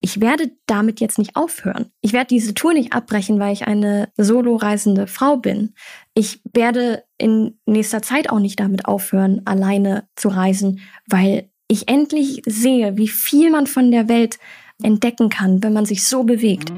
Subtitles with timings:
[0.00, 1.90] ich werde damit jetzt nicht aufhören.
[2.00, 5.74] Ich werde diese Tour nicht abbrechen, weil ich eine solo-reisende Frau bin.
[6.14, 12.42] Ich werde in nächster Zeit auch nicht damit aufhören, alleine zu reisen, weil ich endlich
[12.46, 14.38] sehe, wie viel man von der Welt
[14.82, 16.72] entdecken kann, wenn man sich so bewegt.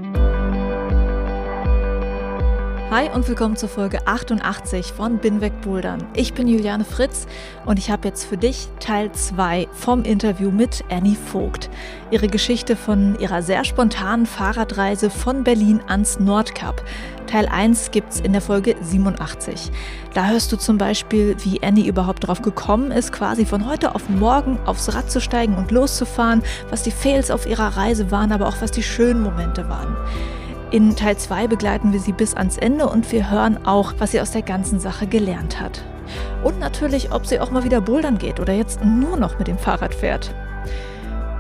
[2.93, 6.07] Hi und willkommen zur Folge 88 von Binweg Bouldern.
[6.13, 7.27] Ich bin Juliane Fritz
[7.65, 11.71] und ich habe jetzt für dich Teil 2 vom Interview mit Annie Vogt.
[12.11, 16.85] Ihre Geschichte von ihrer sehr spontanen Fahrradreise von Berlin ans Nordkap.
[17.27, 19.73] Teil 1 gibt's in der Folge 87.
[20.13, 24.11] Da hörst du zum Beispiel, wie Annie überhaupt darauf gekommen ist, quasi von heute auf
[24.11, 28.49] morgen aufs Rad zu steigen und loszufahren, was die Fails auf ihrer Reise waren, aber
[28.49, 29.97] auch was die schönen Momente waren.
[30.73, 34.23] In Teil 2 begleiten wir sie bis ans Ende und wir hören auch, was sie
[34.23, 35.83] aus der ganzen Sache gelernt hat.
[36.43, 39.59] Und natürlich, ob sie auch mal wieder bouldern geht oder jetzt nur noch mit dem
[39.59, 40.35] Fahrrad fährt.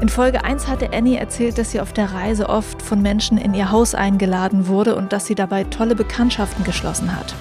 [0.02, 3.54] In Folge 1 hatte Annie erzählt, dass sie auf der Reise oft von Menschen in
[3.54, 7.34] ihr Haus eingeladen wurde und dass sie dabei tolle Bekanntschaften geschlossen hat.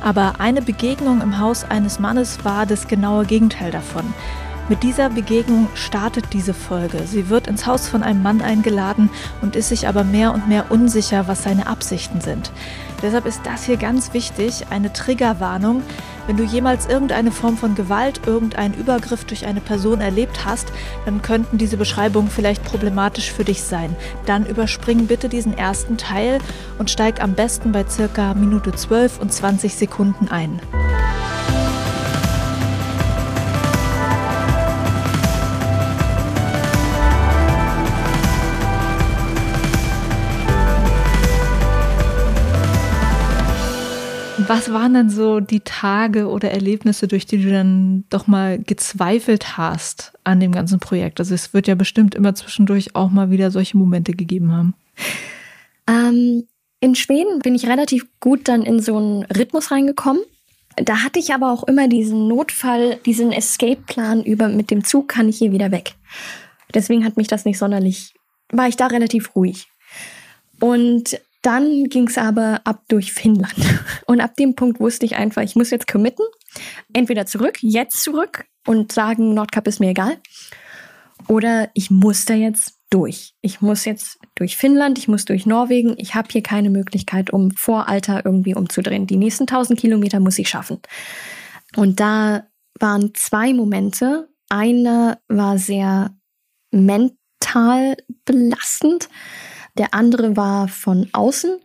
[0.00, 4.14] Aber eine Begegnung im Haus eines Mannes war das genaue Gegenteil davon.
[4.70, 7.04] Mit dieser Begegnung startet diese Folge.
[7.04, 9.10] Sie wird ins Haus von einem Mann eingeladen
[9.42, 12.52] und ist sich aber mehr und mehr unsicher, was seine Absichten sind.
[13.02, 15.82] Deshalb ist das hier ganz wichtig, eine Triggerwarnung.
[16.28, 20.68] Wenn du jemals irgendeine Form von Gewalt, irgendeinen Übergriff durch eine Person erlebt hast,
[21.04, 23.96] dann könnten diese Beschreibungen vielleicht problematisch für dich sein.
[24.24, 26.38] Dann überspring bitte diesen ersten Teil
[26.78, 30.60] und steig am besten bei circa Minute 12 und 20 Sekunden ein.
[44.50, 49.56] Was waren denn so die Tage oder Erlebnisse, durch die du dann doch mal gezweifelt
[49.56, 51.20] hast an dem ganzen Projekt?
[51.20, 54.74] Also es wird ja bestimmt immer zwischendurch auch mal wieder solche Momente gegeben haben.
[55.86, 56.48] Ähm,
[56.80, 60.24] in Schweden bin ich relativ gut dann in so einen Rhythmus reingekommen.
[60.74, 65.28] Da hatte ich aber auch immer diesen Notfall, diesen Escape-Plan über mit dem Zug kann
[65.28, 65.94] ich hier wieder weg.
[66.74, 68.14] Deswegen hat mich das nicht sonderlich,
[68.50, 69.68] war ich da relativ ruhig.
[70.58, 73.54] Und dann ging es aber ab durch Finnland.
[74.06, 76.24] Und ab dem Punkt wusste ich einfach, ich muss jetzt committen.
[76.92, 80.18] Entweder zurück, jetzt zurück und sagen, Nordkap ist mir egal.
[81.28, 83.34] Oder ich muss da jetzt durch.
[83.40, 85.94] Ich muss jetzt durch Finnland, ich muss durch Norwegen.
[85.96, 89.06] Ich habe hier keine Möglichkeit, um vor Alter irgendwie umzudrehen.
[89.06, 90.80] Die nächsten 1000 Kilometer muss ich schaffen.
[91.76, 92.48] Und da
[92.78, 94.28] waren zwei Momente.
[94.48, 96.16] Einer war sehr
[96.72, 99.08] mental belastend.
[99.80, 101.58] Der andere war von außen.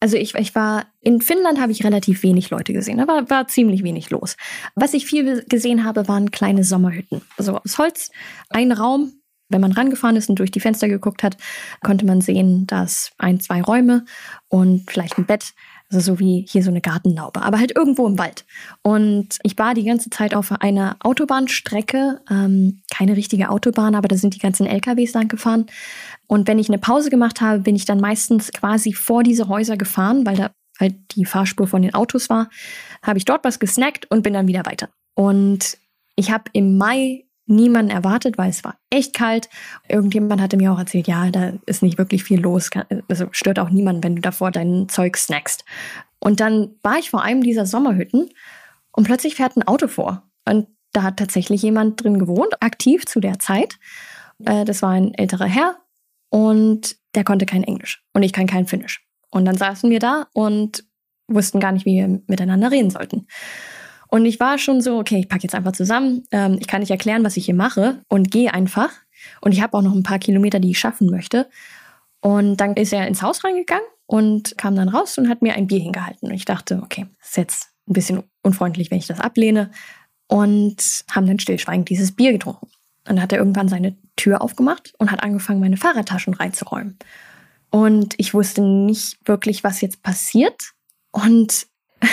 [0.00, 2.96] Also ich, ich war in Finnland habe ich relativ wenig Leute gesehen.
[2.96, 4.36] Da war, war ziemlich wenig los.
[4.74, 7.20] Was ich viel gesehen habe, waren kleine Sommerhütten.
[7.36, 8.10] Also aus Holz,
[8.48, 9.12] ein Raum.
[9.50, 11.36] Wenn man rangefahren ist und durch die Fenster geguckt hat,
[11.82, 14.04] konnte man sehen, dass ein, zwei Räume
[14.48, 15.54] und vielleicht ein Bett
[15.90, 18.44] also so wie hier so eine Gartenlaube, aber halt irgendwo im Wald.
[18.82, 24.16] Und ich war die ganze Zeit auf einer Autobahnstrecke, ähm, keine richtige Autobahn, aber da
[24.16, 25.66] sind die ganzen LKWs lang gefahren.
[26.28, 29.76] Und wenn ich eine Pause gemacht habe, bin ich dann meistens quasi vor diese Häuser
[29.76, 32.48] gefahren, weil da halt die Fahrspur von den Autos war.
[33.02, 34.90] Habe ich dort was gesnackt und bin dann wieder weiter.
[35.14, 35.78] Und
[36.14, 39.48] ich habe im Mai niemanden erwartet, weil es war echt kalt.
[39.88, 42.70] Irgendjemand hatte mir auch erzählt, ja, da ist nicht wirklich viel los.
[43.08, 45.64] Also stört auch niemanden, wenn du davor dein Zeug snackst.
[46.20, 48.28] Und dann war ich vor einem dieser Sommerhütten
[48.92, 50.24] und plötzlich fährt ein Auto vor.
[50.46, 53.78] Und da hat tatsächlich jemand drin gewohnt, aktiv zu der Zeit.
[54.44, 55.76] Äh, das war ein älterer Herr
[56.30, 59.04] und der konnte kein Englisch und ich kann kein Finnisch.
[59.30, 60.84] Und dann saßen wir da und
[61.26, 63.26] wussten gar nicht, wie wir miteinander reden sollten.
[64.08, 66.24] Und ich war schon so, okay, ich packe jetzt einfach zusammen.
[66.30, 68.90] Ähm, ich kann nicht erklären, was ich hier mache und gehe einfach.
[69.42, 71.48] Und ich habe auch noch ein paar Kilometer, die ich schaffen möchte.
[72.20, 75.66] Und dann ist er ins Haus reingegangen und kam dann raus und hat mir ein
[75.66, 76.28] Bier hingehalten.
[76.28, 79.70] Und ich dachte, okay, ist jetzt ein bisschen unfreundlich, wenn ich das ablehne.
[80.26, 82.66] Und haben dann stillschweigend dieses Bier getrunken.
[82.66, 86.98] Und dann hat er irgendwann seine Tür aufgemacht und hat angefangen, meine Fahrradtaschen reinzuräumen.
[87.70, 90.72] Und ich wusste nicht wirklich, was jetzt passiert.
[91.10, 91.66] Und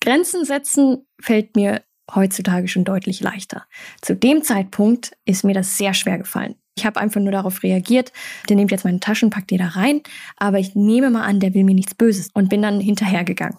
[0.00, 1.82] Grenzen setzen fällt mir
[2.14, 3.64] heutzutage schon deutlich leichter.
[4.02, 6.56] Zu dem Zeitpunkt ist mir das sehr schwer gefallen.
[6.76, 8.12] Ich habe einfach nur darauf reagiert,
[8.48, 10.02] der nimmt jetzt meine Taschen, packt die da rein,
[10.36, 13.58] aber ich nehme mal an, der will mir nichts Böses und bin dann hinterhergegangen.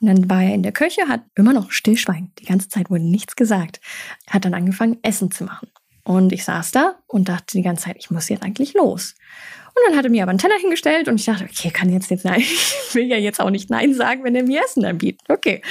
[0.00, 3.04] Und dann war er in der Küche, hat immer noch stillschweigend, die ganze Zeit wurde
[3.04, 3.80] nichts gesagt,
[4.30, 5.68] hat dann angefangen, Essen zu machen.
[6.04, 9.14] Und ich saß da und dachte die ganze Zeit, ich muss jetzt eigentlich los.
[9.68, 12.10] Und dann hat er mir aber einen Teller hingestellt und ich dachte, okay, kann jetzt
[12.10, 12.40] jetzt nein.
[12.88, 15.28] Ich will ja jetzt auch nicht nein sagen, wenn er mir Essen anbietet.
[15.28, 15.62] Okay.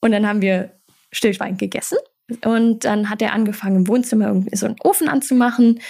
[0.00, 0.72] Und dann haben wir
[1.10, 1.96] stillschweigend gegessen.
[2.44, 5.80] Und dann hat er angefangen, im Wohnzimmer irgendwie so einen Ofen anzumachen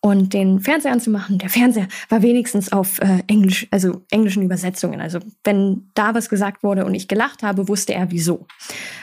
[0.00, 1.38] und den Fernseher anzumachen.
[1.38, 5.00] Der Fernseher war wenigstens auf äh, Englisch, also englischen Übersetzungen.
[5.00, 8.46] Also wenn da was gesagt wurde und ich gelacht habe, wusste er wieso.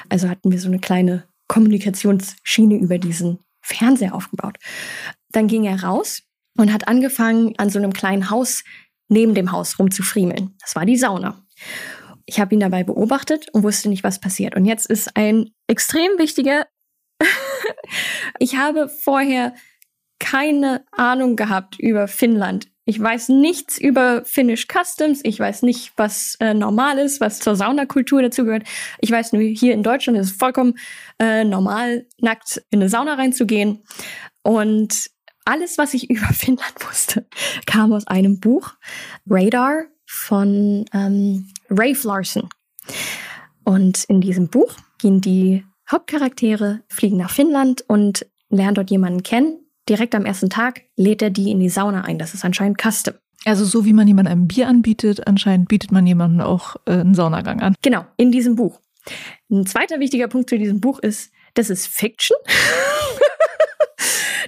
[0.10, 4.58] Also hatten wir so eine kleine Kommunikationsschiene über diesen Fernseher aufgebaut.
[5.30, 6.24] Dann ging er raus
[6.58, 8.64] und hat angefangen, an so einem kleinen Haus
[9.10, 10.56] neben dem Haus rumzufriemeln.
[10.60, 11.46] Das war die Sauna.
[12.26, 14.56] Ich habe ihn dabei beobachtet und wusste nicht, was passiert.
[14.56, 16.66] Und jetzt ist ein extrem wichtiger.
[18.40, 19.54] ich habe vorher
[20.20, 22.70] keine Ahnung gehabt über Finnland.
[22.88, 25.20] Ich weiß nichts über Finnish Customs.
[25.24, 28.64] Ich weiß nicht, was äh, normal ist, was zur Saunakultur dazugehört.
[29.02, 30.76] Ich weiß nur, hier in Deutschland ist es vollkommen
[31.20, 33.84] äh, normal, nackt in eine Sauna reinzugehen.
[34.42, 35.10] Und
[35.44, 37.28] alles, was ich über Finnland wusste,
[37.66, 38.72] kam aus einem Buch,
[39.30, 42.48] Radar von ähm, Rafe Larson.
[43.66, 49.67] Und in diesem Buch gehen die Hauptcharaktere, fliegen nach Finnland und lernen dort jemanden kennen.
[49.90, 52.20] Direkt am ersten Tag lädt er die in die Sauna ein.
[52.20, 53.16] Das ist anscheinend Custom.
[53.46, 57.16] Also so wie man jemandem ein Bier anbietet, anscheinend bietet man jemandem auch äh, einen
[57.16, 57.76] Saunagang an.
[57.82, 58.82] Genau, in diesem Buch.
[59.50, 62.38] Ein zweiter wichtiger Punkt zu diesem Buch ist, das ist Fiction.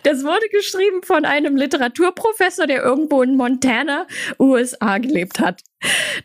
[0.03, 4.07] Das wurde geschrieben von einem Literaturprofessor, der irgendwo in Montana,
[4.39, 5.61] USA gelebt hat.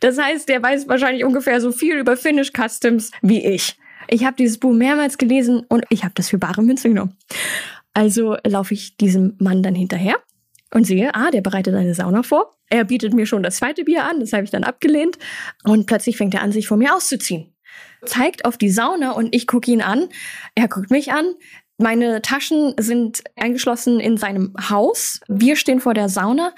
[0.00, 3.76] Das heißt, der weiß wahrscheinlich ungefähr so viel über Finnish Customs wie ich.
[4.08, 7.16] Ich habe dieses Buch mehrmals gelesen und ich habe das für bare Münze genommen.
[7.94, 10.16] Also laufe ich diesem Mann dann hinterher
[10.72, 12.54] und sehe, ah, der bereitet eine Sauna vor.
[12.68, 15.16] Er bietet mir schon das zweite Bier an, das habe ich dann abgelehnt.
[15.62, 17.54] Und plötzlich fängt er an, sich vor mir auszuziehen.
[18.04, 20.08] Zeigt auf die Sauna und ich gucke ihn an.
[20.54, 21.34] Er guckt mich an.
[21.78, 25.20] Meine Taschen sind eingeschlossen in seinem Haus.
[25.28, 26.52] Wir stehen vor der Sauna.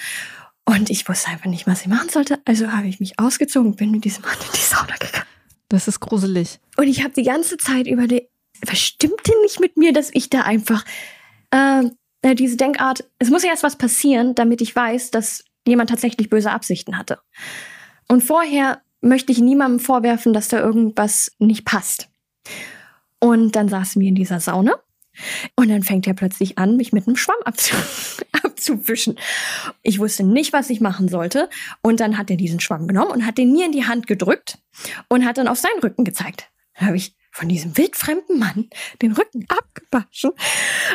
[0.64, 2.40] Und ich wusste einfach nicht, was ich machen sollte.
[2.44, 5.26] Also habe ich mich ausgezogen und bin mit diesem Mann in die Sauna gegangen.
[5.68, 6.58] Das ist gruselig.
[6.76, 8.30] Und ich habe die ganze Zeit überlegt,
[8.64, 10.84] was stimmt denn nicht mit mir, dass ich da einfach
[11.56, 11.90] äh,
[12.22, 16.28] äh, diese Denkart, es muss ja erst was passieren, damit ich weiß, dass jemand tatsächlich
[16.28, 17.18] böse Absichten hatte.
[18.08, 22.08] Und vorher möchte ich niemandem vorwerfen, dass da irgendwas nicht passt.
[23.18, 24.74] Und dann saßen wir in dieser Sauna
[25.56, 27.74] und dann fängt er plötzlich an, mich mit einem Schwamm abzu
[28.32, 29.18] abzuwischen.
[29.82, 31.48] Ich wusste nicht, was ich machen sollte.
[31.82, 34.58] Und dann hat er diesen Schwamm genommen und hat den mir in die Hand gedrückt
[35.08, 36.50] und hat dann auf seinen Rücken gezeigt.
[36.78, 38.70] Dann habe ich von diesem wildfremden Mann
[39.02, 40.30] den Rücken abgewaschen.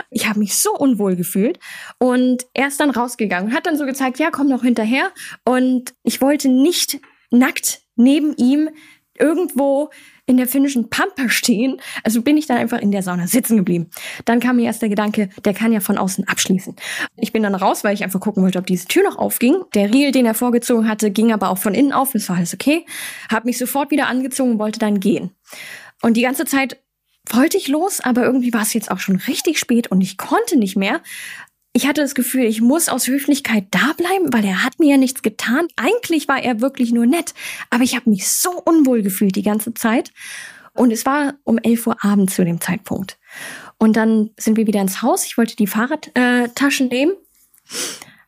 [0.09, 1.59] Ich habe mich so unwohl gefühlt
[1.99, 5.11] und er ist dann rausgegangen hat dann so gezeigt, ja, komm noch hinterher.
[5.45, 6.99] Und ich wollte nicht
[7.29, 8.69] nackt neben ihm
[9.19, 9.91] irgendwo
[10.25, 11.79] in der finnischen Pampa stehen.
[12.03, 13.91] Also bin ich dann einfach in der Sauna sitzen geblieben.
[14.25, 16.75] Dann kam mir erst der Gedanke, der kann ja von außen abschließen.
[17.17, 19.61] Ich bin dann raus, weil ich einfach gucken wollte, ob diese Tür noch aufging.
[19.75, 22.13] Der Riegel, den er vorgezogen hatte, ging aber auch von innen auf.
[22.13, 22.85] Das war alles okay.
[23.29, 25.31] Hab mich sofort wieder angezogen und wollte dann gehen.
[26.01, 26.77] Und die ganze Zeit
[27.29, 30.57] wollte ich los, aber irgendwie war es jetzt auch schon richtig spät und ich konnte
[30.57, 31.01] nicht mehr
[31.73, 34.97] ich hatte das Gefühl, ich muss aus Höflichkeit da bleiben, weil er hat mir ja
[34.97, 35.67] nichts getan.
[35.77, 37.33] Eigentlich war er wirklich nur nett,
[37.69, 40.11] aber ich habe mich so unwohl gefühlt die ganze Zeit.
[40.73, 43.17] Und es war um 11 Uhr abends zu dem Zeitpunkt.
[43.77, 45.25] Und dann sind wir wieder ins Haus.
[45.25, 47.13] Ich wollte die Fahrradtaschen nehmen.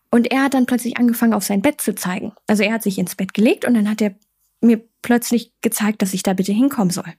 [0.09, 2.33] Und er hat dann plötzlich angefangen, auf sein Bett zu zeigen.
[2.47, 4.15] Also er hat sich ins Bett gelegt und dann hat er
[4.63, 7.13] mir plötzlich gezeigt, dass ich da bitte hinkommen soll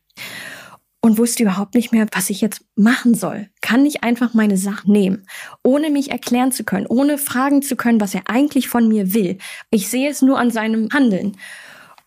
[1.04, 3.50] und wusste überhaupt nicht mehr, was ich jetzt machen soll.
[3.60, 5.26] Kann ich einfach meine Sachen nehmen,
[5.62, 9.36] ohne mich erklären zu können, ohne fragen zu können, was er eigentlich von mir will.
[9.70, 11.36] Ich sehe es nur an seinem Handeln.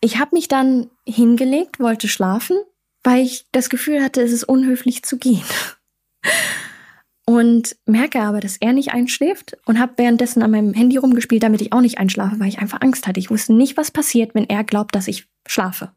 [0.00, 2.56] Ich habe mich dann hingelegt, wollte schlafen,
[3.04, 5.44] weil ich das Gefühl hatte, es ist unhöflich zu gehen.
[7.28, 11.60] Und merke aber, dass er nicht einschläft und habe währenddessen an meinem Handy rumgespielt, damit
[11.60, 13.20] ich auch nicht einschlafe, weil ich einfach Angst hatte.
[13.20, 15.92] Ich wusste nicht, was passiert, wenn er glaubt, dass ich schlafe.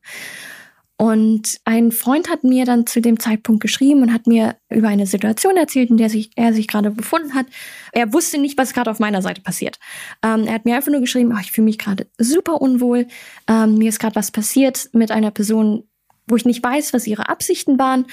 [0.98, 5.08] Und ein Freund hat mir dann zu dem Zeitpunkt geschrieben und hat mir über eine
[5.08, 7.46] Situation erzählt, in der sich, er sich gerade befunden hat.
[7.94, 9.80] Er wusste nicht, was gerade auf meiner Seite passiert.
[10.22, 13.08] Ähm, er hat mir einfach nur geschrieben, oh, ich fühle mich gerade super unwohl.
[13.48, 15.88] Ähm, mir ist gerade was passiert mit einer Person,
[16.28, 18.06] wo ich nicht weiß, was ihre Absichten waren.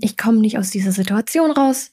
[0.00, 1.90] Ich komme nicht aus dieser Situation raus.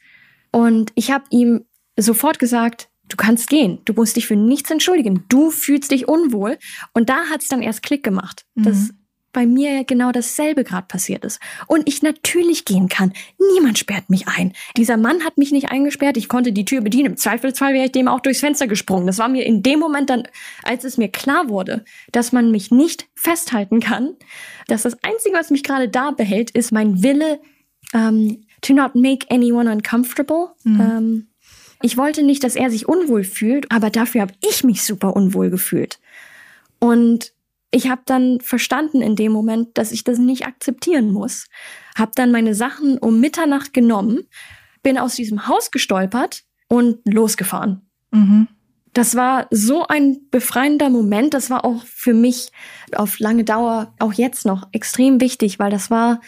[0.51, 1.65] Und ich habe ihm
[1.97, 3.79] sofort gesagt, du kannst gehen.
[3.85, 5.25] Du musst dich für nichts entschuldigen.
[5.29, 6.57] Du fühlst dich unwohl.
[6.93, 8.45] Und da hat es dann erst Klick gemacht.
[8.55, 8.63] Mhm.
[8.63, 8.89] Das
[9.33, 11.39] bei mir genau dasselbe gerade passiert ist.
[11.67, 13.13] Und ich natürlich gehen kann.
[13.53, 14.53] Niemand sperrt mich ein.
[14.77, 16.17] Dieser Mann hat mich nicht eingesperrt.
[16.17, 17.11] Ich konnte die Tür bedienen.
[17.11, 19.07] Im Zweifelsfall wäre ich dem auch durchs Fenster gesprungen.
[19.07, 20.27] Das war mir in dem Moment dann,
[20.63, 24.15] als es mir klar wurde, dass man mich nicht festhalten kann,
[24.67, 27.39] dass das Einzige, was mich gerade da behält, ist mein Wille,
[27.93, 30.49] ähm, to not make anyone uncomfortable.
[30.63, 30.81] Mhm.
[30.81, 31.27] Ähm,
[31.81, 35.49] ich wollte nicht, dass er sich unwohl fühlt, aber dafür habe ich mich super unwohl
[35.49, 35.99] gefühlt.
[36.79, 37.33] Und
[37.71, 41.47] ich habe dann verstanden in dem Moment, dass ich das nicht akzeptieren muss.
[41.95, 44.27] Hab dann meine Sachen um Mitternacht genommen,
[44.83, 47.81] bin aus diesem Haus gestolpert und losgefahren.
[48.11, 48.47] Mhm.
[48.93, 51.33] Das war so ein befreiender Moment.
[51.33, 52.51] Das war auch für mich
[52.93, 56.19] auf lange Dauer, auch jetzt noch, extrem wichtig, weil das war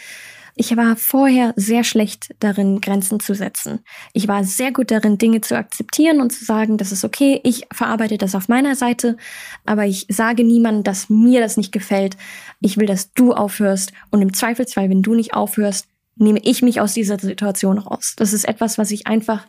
[0.56, 3.80] ich war vorher sehr schlecht darin, Grenzen zu setzen.
[4.14, 7.66] Ich war sehr gut darin, Dinge zu akzeptieren und zu sagen, das ist okay, ich
[7.72, 9.18] verarbeite das auf meiner Seite,
[9.66, 12.18] aber ich sage niemandem, dass mir das nicht gefällt.
[12.62, 16.80] Ich will, dass du aufhörst und im Zweifelsfall, wenn du nicht aufhörst, nehme ich mich
[16.80, 18.14] aus dieser Situation raus.
[18.16, 19.48] Das ist etwas, was ich einfach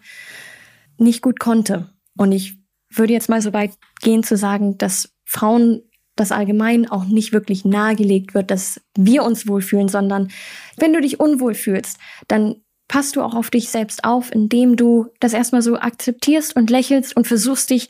[0.96, 1.90] nicht gut konnte.
[2.16, 2.58] Und ich
[2.88, 5.82] würde jetzt mal so weit gehen zu sagen, dass Frauen
[6.16, 10.28] das allgemein auch nicht wirklich nahegelegt wird, dass wir uns wohlfühlen, sondern
[10.76, 12.56] wenn du dich unwohl fühlst, dann
[12.88, 17.16] passt du auch auf dich selbst auf, indem du das erstmal so akzeptierst und lächelst
[17.16, 17.88] und versuchst dich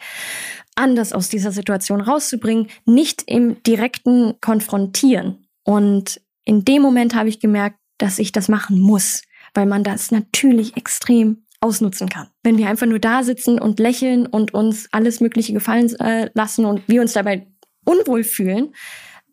[0.76, 5.47] anders aus dieser Situation rauszubringen, nicht im direkten Konfrontieren.
[5.64, 9.23] Und in dem Moment habe ich gemerkt, dass ich das machen muss,
[9.54, 12.28] weil man das natürlich extrem ausnutzen kann.
[12.43, 16.66] Wenn wir einfach nur da sitzen und lächeln und uns alles Mögliche gefallen äh, lassen
[16.66, 17.47] und wir uns dabei
[17.85, 18.75] unwohl fühlen,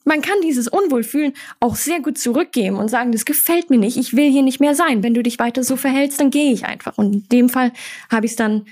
[0.04, 4.16] man kann dieses Unwohlfühlen auch sehr gut zurückgeben und sagen, das gefällt mir nicht, ich
[4.16, 5.04] will hier nicht mehr sein.
[5.04, 6.98] Wenn du dich weiter so verhältst, dann gehe ich einfach.
[6.98, 7.72] Und in dem Fall
[8.10, 8.66] habe ich es dann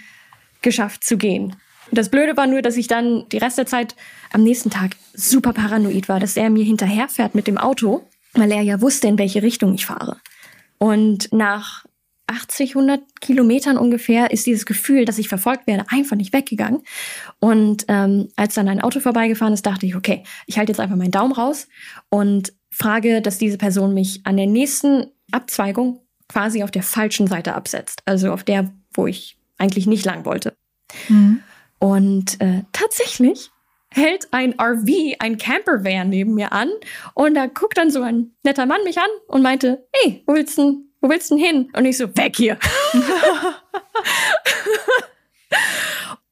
[0.61, 1.55] geschafft zu gehen.
[1.91, 3.95] Das Blöde war nur, dass ich dann die Rest der Zeit
[4.31, 8.61] am nächsten Tag super paranoid war, dass er mir hinterherfährt mit dem Auto, weil er
[8.61, 10.17] ja wusste, in welche Richtung ich fahre.
[10.77, 11.85] Und nach
[12.29, 16.83] 80, 100 Kilometern ungefähr ist dieses Gefühl, dass ich verfolgt werde, einfach nicht weggegangen.
[17.39, 20.95] Und ähm, als dann ein Auto vorbeigefahren ist, dachte ich, okay, ich halte jetzt einfach
[20.95, 21.67] meinen Daumen raus
[22.09, 27.55] und frage, dass diese Person mich an der nächsten Abzweigung quasi auf der falschen Seite
[27.55, 28.01] absetzt.
[28.05, 30.53] Also auf der, wo ich eigentlich nicht lang wollte.
[31.07, 31.41] Mhm.
[31.79, 33.51] Und äh, tatsächlich
[33.91, 36.69] hält ein RV, ein Campervan neben mir an
[37.15, 40.57] und da guckt dann so ein netter Mann mich an und meinte, hey, wo willst
[40.57, 41.69] du wo willst du denn hin?
[41.75, 42.57] Und ich so, weg hier.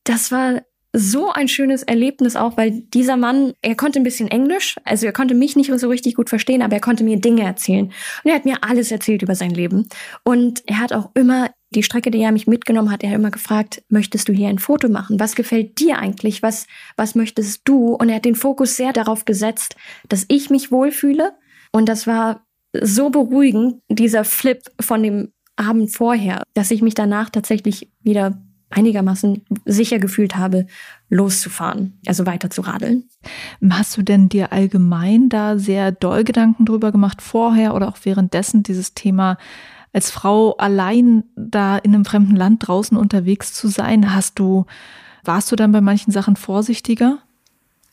[0.04, 0.62] das war
[0.94, 5.14] so ein schönes Erlebnis auch, weil dieser Mann, er konnte ein bisschen Englisch, also er
[5.14, 7.86] konnte mich nicht so richtig gut verstehen, aber er konnte mir Dinge erzählen.
[7.86, 9.88] Und er hat mir alles erzählt über sein Leben.
[10.24, 13.32] Und er hat auch immer die Strecke, die er mich mitgenommen hat, er hat immer
[13.32, 15.20] gefragt, möchtest du hier ein Foto machen?
[15.20, 16.42] Was gefällt dir eigentlich?
[16.42, 17.94] Was, was möchtest du?
[17.94, 19.76] Und er hat den Fokus sehr darauf gesetzt,
[20.08, 21.34] dass ich mich wohlfühle.
[21.74, 27.30] Und das war so beruhigend, dieser Flip von dem Abend vorher, dass ich mich danach
[27.30, 30.68] tatsächlich wieder einigermaßen sicher gefühlt habe,
[31.10, 33.06] loszufahren, also weiter zu radeln.
[33.70, 38.64] Hast du denn dir allgemein da sehr doll Gedanken drüber gemacht, vorher oder auch währenddessen
[38.64, 39.38] dieses Thema
[39.94, 44.14] als Frau allein da in einem fremden Land draußen unterwegs zu sein?
[44.14, 44.66] Hast du,
[45.24, 47.20] warst du dann bei manchen Sachen vorsichtiger?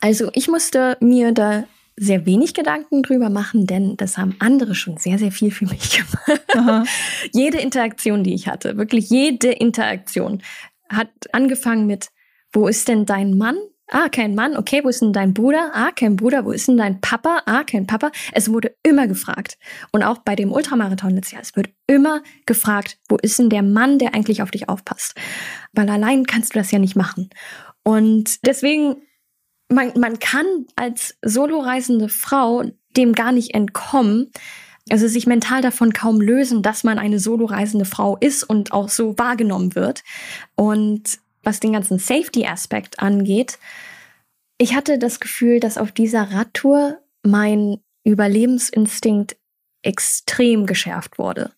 [0.01, 1.65] Also ich musste mir da
[1.97, 6.05] sehr wenig Gedanken drüber machen, denn das haben andere schon sehr, sehr viel für mich
[6.55, 6.89] gemacht.
[7.33, 10.43] jede Interaktion, die ich hatte, wirklich jede Interaktion
[10.89, 12.09] hat angefangen mit,
[12.53, 13.57] wo ist denn dein Mann?
[13.89, 14.57] Ah, kein Mann.
[14.57, 15.71] Okay, wo ist denn dein Bruder?
[15.75, 16.45] Ah, kein Bruder.
[16.47, 17.43] Wo ist denn dein Papa?
[17.45, 18.11] Ah, kein Papa.
[18.33, 19.59] Es wurde immer gefragt.
[19.93, 23.63] Und auch bei dem Ultramarathon letztes Jahr, es wird immer gefragt, wo ist denn der
[23.63, 25.15] Mann, der eigentlich auf dich aufpasst?
[25.75, 27.29] Weil allein kannst du das ja nicht machen.
[27.83, 28.97] Und deswegen
[29.69, 32.65] man, man kann als soloreisende Frau
[32.97, 34.31] dem gar nicht entkommen,
[34.91, 39.19] also sich mental davon kaum lösen, dass man eine soloreisende Frau ist und auch so
[39.19, 40.03] wahrgenommen wird.
[40.57, 43.59] Und was den ganzen Safety-Aspekt angeht,
[44.59, 49.37] ich hatte das Gefühl, dass auf dieser Radtour mein Überlebensinstinkt
[49.83, 51.53] extrem geschärft wurde.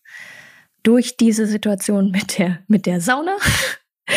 [0.83, 3.35] Durch diese Situation mit der, mit der Sauna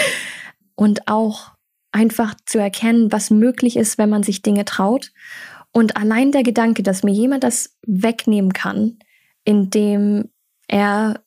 [0.77, 1.53] und auch
[1.93, 5.13] einfach zu erkennen, was möglich ist, wenn man sich Dinge traut.
[5.73, 8.99] Und allein der Gedanke, dass mir jemand das wegnehmen kann,
[9.45, 10.31] indem
[10.69, 11.23] er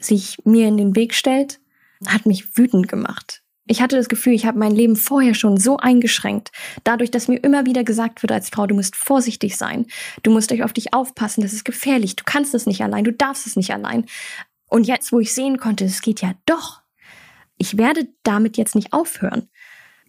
[0.00, 1.60] sich mir in den Weg stellt,
[2.06, 3.42] hat mich wütend gemacht.
[3.66, 6.50] Ich hatte das Gefühl, ich habe mein Leben vorher schon so eingeschränkt,
[6.84, 9.86] dadurch, dass mir immer wieder gesagt wird als Frau, du musst vorsichtig sein,
[10.22, 13.12] du musst euch auf dich aufpassen, das ist gefährlich, du kannst es nicht allein, du
[13.12, 14.06] darfst es nicht allein.
[14.70, 16.80] Und jetzt, wo ich sehen konnte, es geht ja doch,
[17.58, 19.50] ich werde damit jetzt nicht aufhören.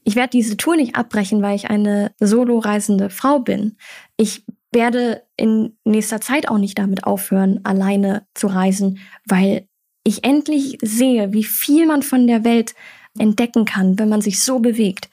[0.03, 3.77] Ich werde diese Tour nicht abbrechen, weil ich eine solo reisende Frau bin.
[4.17, 9.67] Ich werde in nächster Zeit auch nicht damit aufhören, alleine zu reisen, weil
[10.03, 12.73] ich endlich sehe, wie viel man von der Welt
[13.17, 15.09] entdecken kann, wenn man sich so bewegt.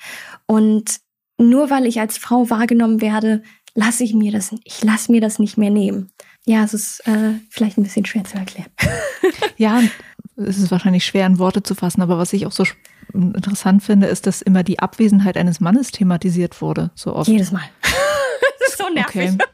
[0.47, 1.01] Und
[1.39, 3.43] nur weil ich als Frau wahrgenommen werde,
[3.75, 6.11] lasse ich mir das, ich lasse mir das nicht mehr nehmen.
[6.47, 8.71] Ja, es ist äh, vielleicht ein bisschen schwer zu erklären.
[9.57, 9.83] ja,
[10.37, 12.65] es ist wahrscheinlich schwer in Worte zu fassen, aber was ich auch so
[13.17, 17.29] interessant finde, ist, dass immer die Abwesenheit eines Mannes thematisiert wurde, so oft.
[17.29, 17.63] Jedes Mal.
[17.83, 19.31] das ist so nervig.
[19.31, 19.39] Okay.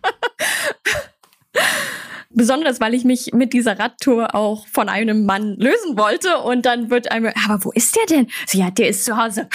[2.34, 6.88] Besonders, weil ich mich mit dieser Radtour auch von einem Mann lösen wollte und dann
[6.90, 8.28] wird einem, aber wo ist der denn?
[8.46, 9.48] So, ja, der ist zu Hause.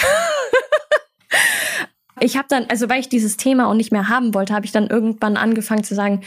[2.20, 4.72] ich habe dann, also weil ich dieses Thema auch nicht mehr haben wollte, habe ich
[4.72, 6.22] dann irgendwann angefangen zu sagen,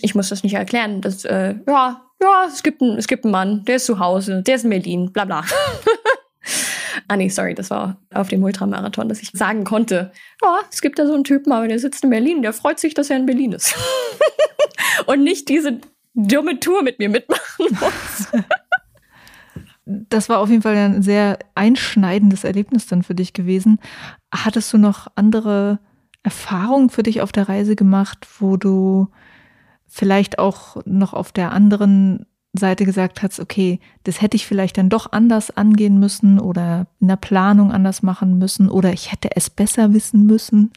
[0.00, 1.02] ich muss das nicht erklären.
[1.02, 4.42] Das, äh, ja, ja, es gibt, einen, es gibt einen Mann, der ist zu Hause,
[4.42, 5.44] der ist in Berlin, bla bla.
[7.08, 10.98] Ah nee, sorry, das war auf dem Ultramarathon, dass ich sagen konnte, ja, es gibt
[10.98, 13.26] da so einen Typen, aber der sitzt in Berlin, der freut sich, dass er in
[13.26, 13.74] Berlin ist.
[15.06, 15.80] Und nicht diese
[16.14, 18.28] dumme Tour mit mir mitmachen muss.
[19.86, 23.78] das war auf jeden Fall ein sehr einschneidendes Erlebnis dann für dich gewesen.
[24.32, 25.78] Hattest du noch andere
[26.22, 29.08] Erfahrungen für dich auf der Reise gemacht, wo du
[29.86, 34.88] vielleicht auch noch auf der anderen Seite gesagt hast, okay, das hätte ich vielleicht dann
[34.88, 39.50] doch anders angehen müssen oder in der Planung anders machen müssen oder ich hätte es
[39.50, 40.72] besser wissen müssen?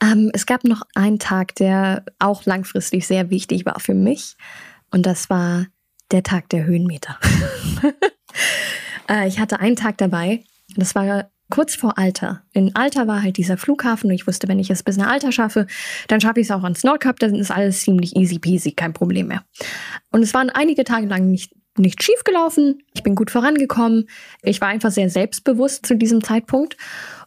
[0.00, 4.36] Ähm, es gab noch einen Tag, der auch langfristig sehr wichtig war für mich
[4.90, 5.66] und das war
[6.12, 7.18] der Tag der Höhenmeter.
[9.08, 10.44] äh, ich hatte einen Tag dabei,
[10.76, 12.42] das war kurz vor Alter.
[12.52, 15.32] In Alter war halt dieser Flughafen und ich wusste, wenn ich es bis nach Alter
[15.32, 15.66] schaffe,
[16.08, 19.28] dann schaffe ich es auch ans Nordkap, dann ist alles ziemlich easy peasy, kein Problem
[19.28, 19.44] mehr.
[20.10, 22.78] Und es waren einige Tage lang nicht nicht schief gelaufen.
[22.94, 24.08] Ich bin gut vorangekommen.
[24.42, 26.78] Ich war einfach sehr selbstbewusst zu diesem Zeitpunkt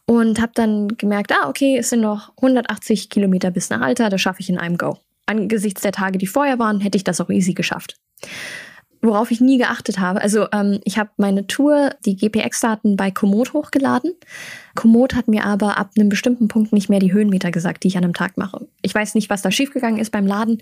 [0.08, 4.22] und habe dann gemerkt, ah, okay, es sind noch 180 Kilometer bis nach Alter, das
[4.22, 4.98] schaffe ich in einem Go.
[5.28, 7.96] Angesichts der Tage, die vorher waren, hätte ich das auch easy geschafft
[9.02, 10.22] worauf ich nie geachtet habe.
[10.22, 14.14] Also ähm, ich habe meine Tour, die GPX-Daten bei Komoot hochgeladen.
[14.76, 17.98] Komoot hat mir aber ab einem bestimmten Punkt nicht mehr die Höhenmeter gesagt, die ich
[17.98, 18.68] an einem Tag mache.
[18.82, 20.62] Ich weiß nicht, was da schiefgegangen ist beim Laden,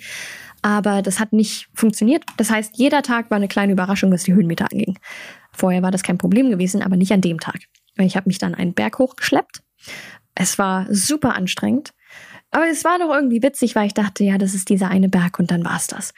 [0.61, 2.23] aber das hat nicht funktioniert.
[2.37, 4.99] Das heißt, jeder Tag war eine kleine Überraschung, was die Höhenmeter anging.
[5.51, 7.59] Vorher war das kein Problem gewesen, aber nicht an dem Tag.
[7.97, 9.61] Ich habe mich dann einen Berg hochgeschleppt.
[10.35, 11.93] Es war super anstrengend.
[12.51, 15.37] Aber es war doch irgendwie witzig, weil ich dachte, ja, das ist dieser eine Berg
[15.39, 16.13] und dann war's das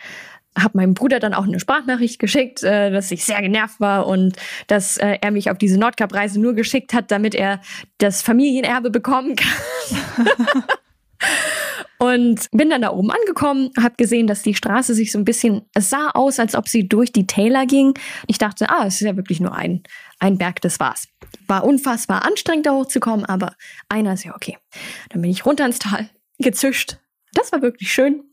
[0.63, 4.35] habe meinem Bruder dann auch eine Sprachnachricht geschickt, äh, dass ich sehr genervt war und
[4.67, 7.61] dass äh, er mich auf diese Nordkap-Reise nur geschickt hat, damit er
[7.97, 10.27] das Familienerbe bekommen kann.
[11.99, 15.63] und bin dann da oben angekommen, habe gesehen, dass die Straße sich so ein bisschen,
[15.73, 17.93] es sah aus, als ob sie durch die Täler ging.
[18.27, 19.83] Ich dachte, ah, es ist ja wirklich nur ein,
[20.19, 21.07] ein Berg, das war's.
[21.47, 23.53] War unfassbar anstrengend da hochzukommen, aber
[23.89, 24.57] einer ist ja okay.
[25.09, 26.97] Dann bin ich runter ins Tal, gezischt.
[27.33, 28.23] Das war wirklich schön.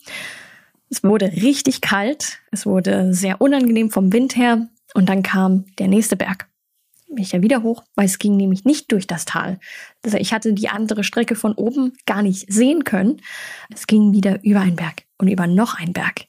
[0.88, 5.88] Es wurde richtig kalt, es wurde sehr unangenehm vom Wind her und dann kam der
[5.88, 6.48] nächste Berg.
[7.08, 9.58] Bin ich ja wieder hoch, weil es ging nämlich nicht durch das Tal.
[10.04, 13.22] Also ich hatte die andere Strecke von oben gar nicht sehen können.
[13.72, 16.26] Es ging wieder über einen Berg und über noch einen Berg.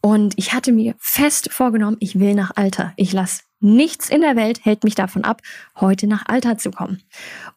[0.00, 2.92] Und ich hatte mir fest vorgenommen, ich will nach Alter.
[2.96, 5.40] Ich lasse nichts in der Welt hält mich davon ab,
[5.80, 7.02] heute nach Alter zu kommen.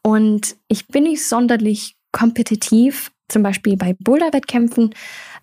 [0.02, 4.94] Und ich bin nicht sonderlich kompetitiv, zum Beispiel bei Boulder-Wettkämpfen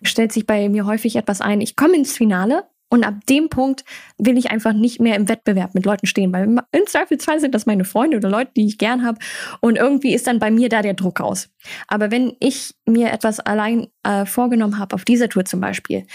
[0.03, 3.83] stellt sich bei mir häufig etwas ein, ich komme ins Finale und ab dem Punkt
[4.17, 7.65] will ich einfach nicht mehr im Wettbewerb mit Leuten stehen, weil im Zweifelsfall sind das
[7.65, 9.19] meine Freunde oder Leute, die ich gern habe
[9.59, 11.49] und irgendwie ist dann bei mir da der Druck raus.
[11.87, 16.05] Aber wenn ich mir etwas allein äh, vorgenommen habe, auf dieser Tour zum Beispiel,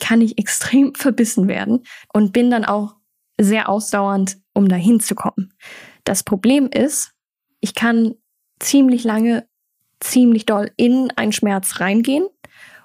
[0.00, 2.96] kann ich extrem verbissen werden und bin dann auch
[3.38, 5.52] sehr ausdauernd, um da hinzukommen.
[6.04, 7.12] Das Problem ist,
[7.60, 8.14] ich kann
[8.60, 9.46] ziemlich lange,
[10.00, 12.26] ziemlich doll in einen Schmerz reingehen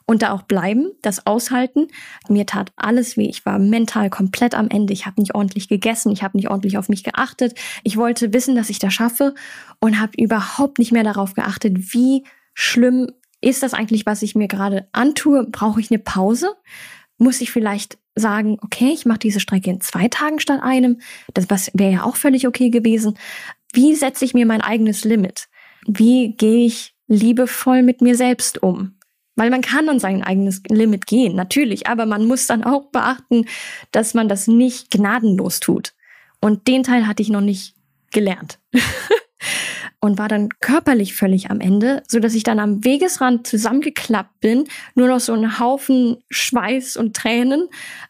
[0.09, 1.87] und da auch bleiben, das aushalten.
[2.29, 3.29] Mir tat alles weh.
[3.29, 4.91] Ich war mental komplett am Ende.
[4.91, 7.53] Ich habe nicht ordentlich gegessen, ich habe nicht ordentlich auf mich geachtet.
[7.83, 9.35] Ich wollte wissen, dass ich das schaffe
[9.79, 12.23] und habe überhaupt nicht mehr darauf geachtet, wie
[12.55, 15.45] schlimm ist das eigentlich, was ich mir gerade antue?
[15.45, 16.55] Brauche ich eine Pause?
[17.19, 21.01] Muss ich vielleicht sagen, okay, ich mache diese Strecke in zwei Tagen statt einem?
[21.35, 23.15] Das wäre ja auch völlig okay gewesen.
[23.73, 25.47] Wie setze ich mir mein eigenes Limit?
[25.85, 28.95] Wie gehe ich liebevoll mit mir selbst um?
[29.35, 33.45] Weil man kann an sein eigenes Limit gehen, natürlich, aber man muss dann auch beachten,
[33.91, 35.93] dass man das nicht gnadenlos tut.
[36.41, 37.75] Und den Teil hatte ich noch nicht
[38.11, 38.59] gelernt.
[40.01, 44.65] und war dann körperlich völlig am Ende, so dass ich dann am Wegesrand zusammengeklappt bin,
[44.95, 47.67] nur noch so ein Haufen Schweiß und Tränen.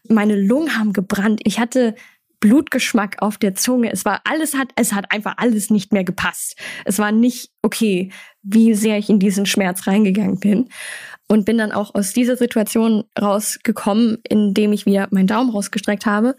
[0.08, 1.40] Meine Lungen haben gebrannt.
[1.44, 1.94] Ich hatte
[2.38, 3.92] Blutgeschmack auf der Zunge.
[3.92, 6.56] Es war alles hat, es hat einfach alles nicht mehr gepasst.
[6.84, 8.10] Es war nicht okay.
[8.42, 10.68] Wie sehr ich in diesen Schmerz reingegangen bin.
[11.28, 16.34] Und bin dann auch aus dieser Situation rausgekommen, indem ich wieder meinen Daumen rausgestreckt habe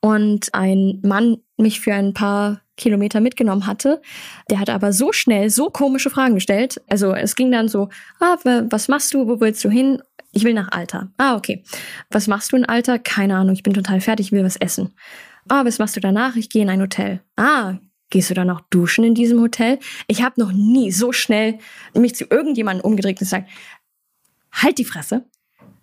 [0.00, 4.02] und ein Mann mich für ein paar Kilometer mitgenommen hatte.
[4.50, 6.82] Der hat aber so schnell so komische Fragen gestellt.
[6.90, 7.88] Also es ging dann so,
[8.20, 8.36] ah,
[8.68, 10.02] was machst du, wo willst du hin?
[10.32, 11.08] Ich will nach Alter.
[11.16, 11.62] Ah, okay.
[12.10, 12.98] Was machst du in Alter?
[12.98, 14.92] Keine Ahnung, ich bin total fertig, ich will was essen.
[15.48, 16.36] Ah, was machst du danach?
[16.36, 17.20] Ich gehe in ein Hotel.
[17.36, 17.74] Ah,
[18.14, 19.80] Gehst du dann auch duschen in diesem Hotel?
[20.06, 21.58] Ich habe noch nie so schnell
[21.94, 23.50] mich zu irgendjemandem umgedreht und gesagt,
[24.52, 25.24] halt die Fresse.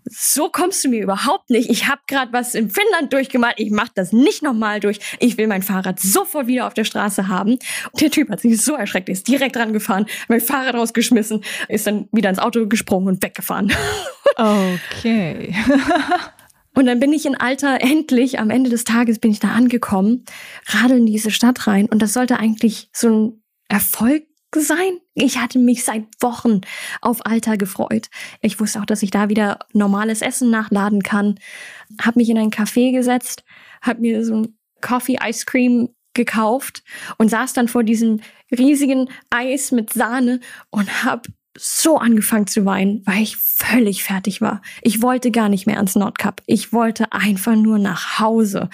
[0.06, 1.70] So kommst du mir überhaupt nicht.
[1.70, 3.56] Ich habe gerade was in Finnland durchgemacht.
[3.58, 5.00] Ich mache das nicht nochmal durch.
[5.20, 7.60] Ich will mein Fahrrad sofort wieder auf der Straße haben.
[7.92, 12.08] Und der Typ hat sich so erschreckt, ist direkt rangefahren, mein Fahrrad rausgeschmissen, ist dann
[12.14, 13.74] wieder ins Auto gesprungen und weggefahren.
[14.38, 15.54] Okay.
[16.74, 20.26] Und dann bin ich in Alter endlich, am Ende des Tages bin ich da angekommen,
[20.68, 24.24] radel in diese Stadt rein und das sollte eigentlich so ein Erfolg
[24.56, 25.00] sein.
[25.14, 26.62] Ich hatte mich seit Wochen
[27.02, 28.10] auf Alter gefreut.
[28.42, 31.40] Ich wusste auch, dass ich da wieder normales Essen nachladen kann.
[32.02, 33.44] Hab mich in ein Café gesetzt,
[33.82, 36.84] hab mir so ein Coffee Ice Cream gekauft
[37.18, 38.20] und saß dann vor diesem
[38.52, 44.62] riesigen Eis mit Sahne und hab so angefangen zu weinen, weil ich völlig fertig war.
[44.82, 46.42] Ich wollte gar nicht mehr ans Nordkap.
[46.46, 48.70] Ich wollte einfach nur nach Hause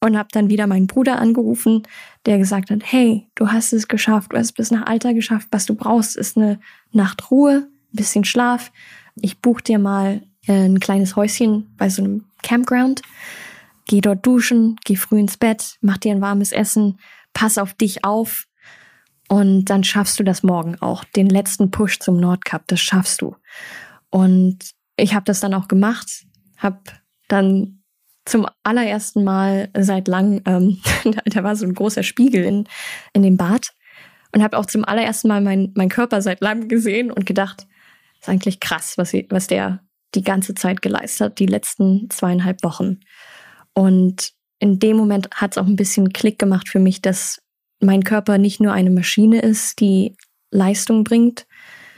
[0.00, 1.82] und habe dann wieder meinen Bruder angerufen,
[2.26, 5.48] der gesagt hat, hey, du hast es geschafft, du hast es bis nach Alter geschafft.
[5.50, 6.58] Was du brauchst, ist eine
[6.92, 8.72] Nacht Ruhe, ein bisschen Schlaf.
[9.20, 13.02] Ich buche dir mal äh, ein kleines Häuschen bei so einem Campground.
[13.86, 16.98] Geh dort duschen, geh früh ins Bett, mach dir ein warmes Essen,
[17.32, 18.46] pass auf dich auf
[19.30, 21.04] und dann schaffst du das morgen auch.
[21.04, 23.36] Den letzten Push zum Nordkap, das schaffst du.
[24.10, 24.58] Und
[24.96, 26.80] ich habe das dann auch gemacht, habe
[27.28, 27.84] dann
[28.24, 30.80] zum allerersten Mal seit langem, ähm,
[31.26, 32.68] da war so ein großer Spiegel in,
[33.12, 33.68] in dem Bad
[34.32, 37.68] und habe auch zum allerersten Mal meinen mein Körper seit langem gesehen und gedacht,
[38.20, 39.80] ist eigentlich krass, was, sie, was der
[40.16, 42.98] die ganze Zeit geleistet hat, die letzten zweieinhalb Wochen.
[43.74, 47.40] Und in dem Moment hat es auch ein bisschen Klick gemacht für mich, dass
[47.80, 50.16] mein Körper nicht nur eine Maschine ist, die
[50.50, 51.46] Leistung bringt,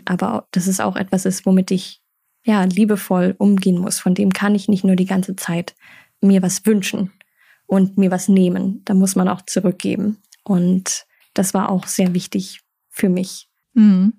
[0.05, 2.01] aber dass es auch etwas ist, womit ich
[2.45, 3.99] ja liebevoll umgehen muss.
[3.99, 5.75] Von dem kann ich nicht nur die ganze Zeit
[6.21, 7.13] mir was wünschen
[7.67, 8.83] und mir was nehmen.
[8.85, 10.19] Da muss man auch zurückgeben.
[10.45, 13.49] Und das war auch sehr wichtig für mich.
[13.75, 14.15] Mhm.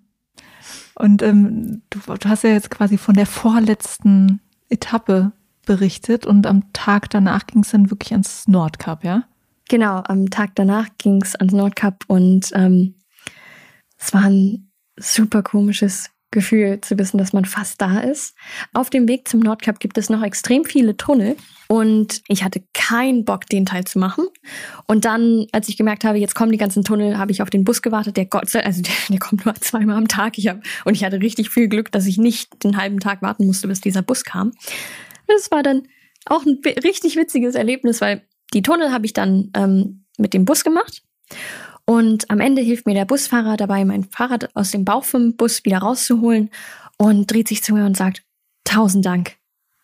[0.95, 5.31] Und ähm, du, du hast ja jetzt quasi von der vorletzten Etappe
[5.65, 9.25] berichtet und am Tag danach ging es dann wirklich ans Nordkap, ja?
[9.73, 12.93] Genau, am Tag danach ging es ans Nordkap und ähm,
[13.97, 18.35] es war ein super komisches Gefühl zu wissen, dass man fast da ist.
[18.75, 21.37] Auf dem Weg zum Nordkap gibt es noch extrem viele Tunnel
[21.69, 24.27] und ich hatte keinen Bock, den Teil zu machen.
[24.85, 27.63] Und dann, als ich gemerkt habe, jetzt kommen die ganzen Tunnel, habe ich auf den
[27.63, 28.15] Bus gewartet.
[28.15, 30.37] Der Gott sei also der, der kommt nur zweimal am Tag.
[30.37, 33.47] Ich hab, und ich hatte richtig viel Glück, dass ich nicht den halben Tag warten
[33.47, 34.51] musste, bis dieser Bus kam.
[35.25, 35.87] Das war dann
[36.27, 38.21] auch ein richtig witziges Erlebnis, weil
[38.53, 41.03] die Tunnel habe ich dann ähm, mit dem Bus gemacht.
[41.85, 45.65] Und am Ende hilft mir der Busfahrer dabei, mein Fahrrad aus dem Bauch vom Bus
[45.65, 46.49] wieder rauszuholen
[46.97, 48.23] und dreht sich zu mir und sagt,
[48.63, 49.35] tausend Dank,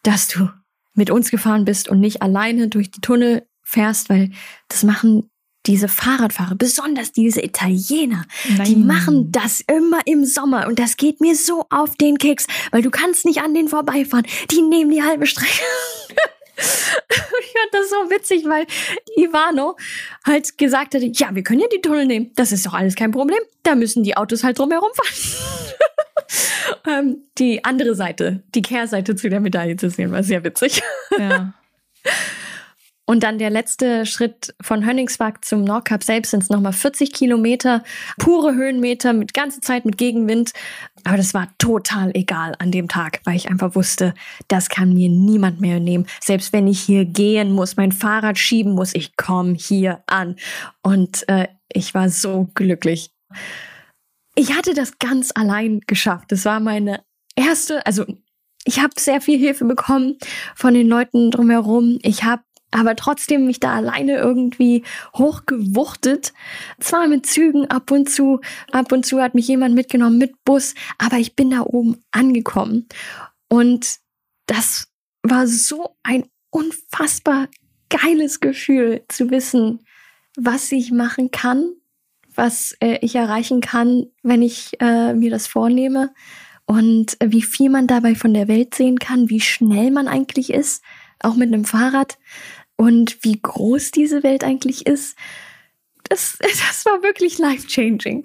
[0.04, 0.50] dass du
[0.94, 4.32] mit uns gefahren bist und nicht alleine durch die Tunnel fährst, weil
[4.70, 5.30] das machen
[5.66, 8.26] diese Fahrradfahrer, besonders diese Italiener,
[8.58, 8.66] Nein.
[8.66, 12.82] die machen das immer im Sommer und das geht mir so auf den Keks, weil
[12.82, 14.26] du kannst nicht an denen vorbeifahren.
[14.52, 15.50] Die nehmen die halbe Strecke.
[17.40, 18.66] ich fand das so witzig, weil
[19.18, 19.78] Ivano
[20.26, 22.32] halt gesagt hatte, ja, wir können ja die Tunnel nehmen.
[22.36, 23.40] Das ist doch alles kein Problem.
[23.64, 25.80] Da müssen die Autos halt drumherum fahren.
[26.88, 30.82] ähm, die andere Seite, die Kehrseite zu der Medaille zu sehen, war sehr witzig.
[31.18, 31.54] Ja.
[33.10, 37.84] Und dann der letzte Schritt von Hönningswag zum Nordkap selbst sind es nochmal 40 Kilometer,
[38.20, 40.52] pure Höhenmeter mit ganze Zeit mit Gegenwind.
[41.04, 44.14] Aber das war total egal an dem Tag, weil ich einfach wusste,
[44.48, 46.06] das kann mir niemand mehr nehmen.
[46.22, 50.36] Selbst wenn ich hier gehen muss, mein Fahrrad schieben muss, ich komme hier an.
[50.82, 53.12] Und äh, ich war so glücklich.
[54.36, 56.32] Ich hatte das ganz allein geschafft.
[56.32, 57.02] Das war meine
[57.36, 58.06] erste, also
[58.66, 60.18] ich habe sehr viel Hilfe bekommen
[60.56, 61.98] von den Leuten drumherum.
[62.02, 64.84] Ich habe aber trotzdem mich da alleine irgendwie
[65.16, 66.34] hochgewuchtet.
[66.80, 70.76] Zwar mit Zügen ab und zu, ab und zu hat mich jemand mitgenommen mit Bus,
[70.98, 72.88] aber ich bin da oben angekommen.
[73.48, 73.98] Und
[74.46, 74.88] das
[75.24, 77.48] war so ein unfassbar
[77.90, 79.80] geiles Gefühl zu wissen,
[80.38, 81.72] was ich machen kann,
[82.36, 86.14] was äh, ich erreichen kann, wenn ich äh, mir das vornehme
[86.66, 90.84] und wie viel man dabei von der Welt sehen kann, wie schnell man eigentlich ist,
[91.20, 92.18] auch mit einem Fahrrad
[92.80, 95.18] und wie groß diese Welt eigentlich ist.
[96.08, 98.24] das, das war wirklich life-changing.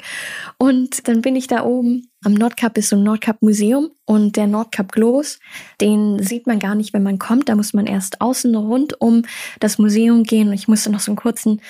[0.58, 2.08] Und dann bin ich da oben.
[2.24, 5.40] Am Nordkap ist so ein Nordkap-Museum und der Nordkap Globus,
[5.80, 7.48] den sieht man gar nicht, wenn man kommt.
[7.48, 9.22] Da muss man erst außen rund um
[9.58, 10.48] das Museum gehen.
[10.48, 11.60] Und ich musste noch so einen kurzen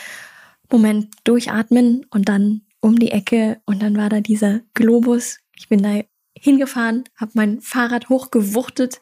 [0.70, 5.38] Moment durchatmen und dann um die Ecke und dann war da dieser Globus.
[5.57, 6.03] Ich bin da
[6.38, 9.01] hingefahren, habe mein Fahrrad hochgewuchtet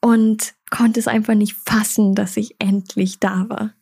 [0.00, 3.74] und konnte es einfach nicht fassen, dass ich endlich da war.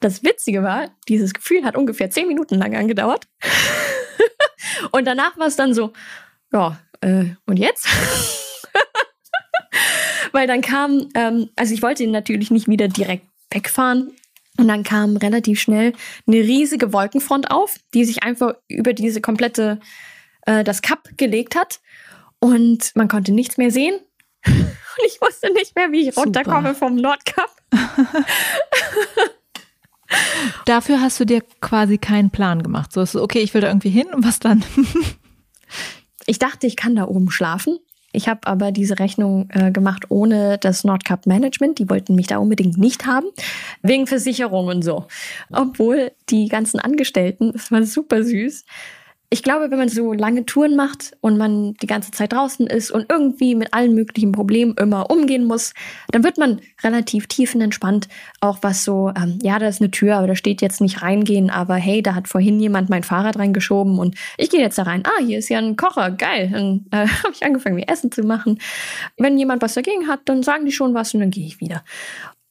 [0.00, 3.26] Das Witzige war, dieses Gefühl hat ungefähr zehn Minuten lang angedauert.
[4.92, 5.92] und danach war es dann so,
[6.52, 7.88] ja, äh, und jetzt?
[10.32, 14.12] Weil dann kam, ähm, also ich wollte natürlich nicht wieder direkt wegfahren.
[14.58, 15.92] Und dann kam relativ schnell
[16.26, 19.80] eine riesige Wolkenfront auf, die sich einfach über diese komplette,
[20.46, 21.80] äh, das Kap gelegt hat.
[22.38, 23.98] Und man konnte nichts mehr sehen.
[24.46, 26.26] Und ich wusste nicht mehr, wie ich Super.
[26.26, 27.50] runterkomme vom Nordkap.
[30.64, 32.92] Dafür hast du dir quasi keinen Plan gemacht.
[32.92, 34.64] So ist es, okay, ich will da irgendwie hin und was dann?
[36.26, 37.78] ich dachte, ich kann da oben schlafen.
[38.12, 41.78] Ich habe aber diese Rechnung äh, gemacht ohne das Nordcup Management.
[41.78, 43.26] Die wollten mich da unbedingt nicht haben,
[43.82, 45.06] wegen Versicherung und so.
[45.52, 48.64] Obwohl die ganzen Angestellten, das war super süß,
[49.28, 52.92] ich glaube, wenn man so lange Touren macht und man die ganze Zeit draußen ist
[52.92, 55.74] und irgendwie mit allen möglichen Problemen immer umgehen muss,
[56.12, 58.08] dann wird man relativ tiefenentspannt.
[58.40, 61.50] Auch was so, ähm, ja, da ist eine Tür, aber da steht jetzt nicht reingehen,
[61.50, 65.02] aber hey, da hat vorhin jemand mein Fahrrad reingeschoben und ich gehe jetzt da rein.
[65.04, 66.50] Ah, hier ist ja ein Kocher, geil.
[66.52, 68.60] Dann äh, habe ich angefangen, mir Essen zu machen.
[69.16, 71.82] Wenn jemand was dagegen hat, dann sagen die schon was und dann gehe ich wieder.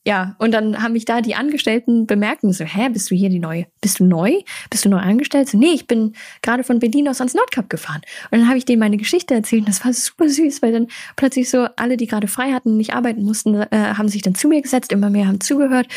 [0.08, 3.30] Ja, und dann haben mich da die Angestellten bemerkt und so, hä, bist du hier
[3.30, 3.66] die neue?
[3.82, 4.34] Bist du neu?
[4.70, 5.50] Bist du neu angestellt?
[5.50, 6.14] So, nee, ich bin
[6.44, 8.02] gerade von Berlin aus ans Nordkap gefahren.
[8.30, 10.88] Und dann habe ich denen meine Geschichte erzählt und das war super süß, weil dann
[11.16, 14.36] plötzlich so alle, die gerade frei hatten und nicht arbeiten mussten, äh, haben sich dann
[14.36, 15.88] zu mir gesetzt, immer mehr haben zugehört.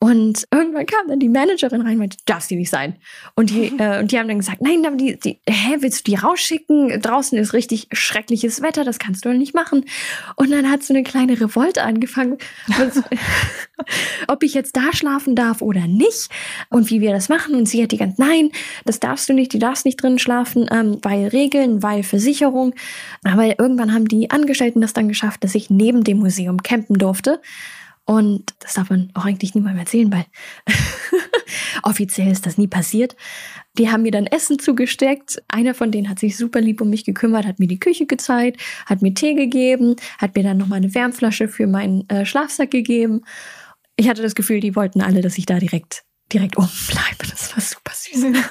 [0.00, 2.96] Und irgendwann kam dann die Managerin rein und meinte, darf sie nicht sein.
[3.36, 6.10] Und die, äh, und die haben dann gesagt, nein, aber die, die, hä, willst du
[6.10, 7.00] die rausschicken?
[7.00, 9.84] Draußen ist richtig schreckliches Wetter, das kannst du doch nicht machen.
[10.34, 12.38] Und dann hat so eine kleine Revolte angefangen.
[14.28, 16.28] ob ich jetzt da schlafen darf oder nicht
[16.70, 17.54] und wie wir das machen.
[17.54, 18.50] Und sie hat die ganze, nein,
[18.84, 22.74] das darfst du nicht, du darfst nicht drin schlafen, ähm, weil Regeln, weil Versicherung.
[23.24, 27.40] Aber irgendwann haben die Angestellten das dann geschafft, dass ich neben dem Museum campen durfte.
[28.04, 30.24] Und das darf man auch eigentlich niemandem erzählen, weil
[31.82, 33.16] offiziell ist das nie passiert.
[33.78, 35.42] Die haben mir dann Essen zugesteckt.
[35.48, 38.60] Einer von denen hat sich super lieb um mich gekümmert, hat mir die Küche gezeigt,
[38.86, 43.22] hat mir Tee gegeben, hat mir dann nochmal eine Wärmflasche für meinen äh, Schlafsack gegeben
[43.96, 47.30] ich hatte das Gefühl, die wollten alle, dass ich da direkt, direkt oben bleibe.
[47.30, 48.24] Das war super süß.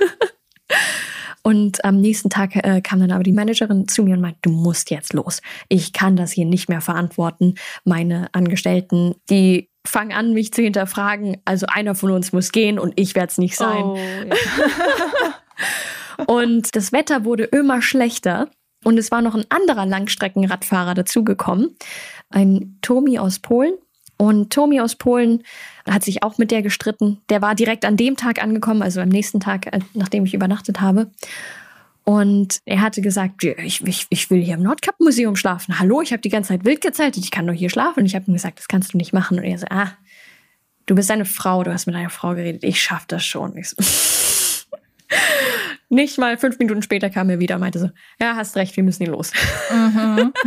[1.43, 4.51] Und am nächsten Tag äh, kam dann aber die Managerin zu mir und meinte, du
[4.51, 5.41] musst jetzt los.
[5.69, 7.55] Ich kann das hier nicht mehr verantworten.
[7.83, 11.37] Meine Angestellten, die fangen an, mich zu hinterfragen.
[11.45, 13.83] Also einer von uns muss gehen und ich werde es nicht sein.
[13.83, 16.25] Oh, ja.
[16.27, 18.49] und das Wetter wurde immer schlechter.
[18.83, 21.75] Und es war noch ein anderer Langstreckenradfahrer dazugekommen.
[22.29, 23.73] Ein Tomi aus Polen.
[24.17, 25.43] Und Tomi aus Polen
[25.89, 27.21] hat sich auch mit der gestritten.
[27.29, 30.79] Der war direkt an dem Tag angekommen, also am nächsten Tag, äh, nachdem ich übernachtet
[30.79, 31.11] habe.
[32.03, 35.77] Und er hatte gesagt, ich, ich, ich will hier im Nordkap-Museum schlafen.
[35.79, 38.01] Hallo, ich habe die ganze Zeit wild gezeltet, ich kann doch hier schlafen.
[38.01, 39.37] Und ich habe ihm gesagt, das kannst du nicht machen.
[39.37, 39.91] Und er so, ah,
[40.87, 43.53] du bist eine Frau, du hast mit einer Frau geredet, ich schaff das schon.
[43.61, 43.75] So,
[45.89, 48.83] nicht mal fünf Minuten später kam er wieder und meinte so, ja, hast recht, wir
[48.83, 49.31] müssen hier los.
[49.71, 50.33] Mhm.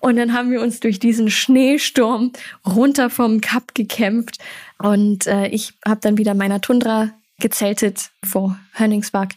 [0.00, 2.32] Und dann haben wir uns durch diesen Schneesturm
[2.66, 4.38] runter vom Kap gekämpft.
[4.78, 9.28] Und äh, ich habe dann wieder meiner Tundra gezeltet vor Hönningsbach.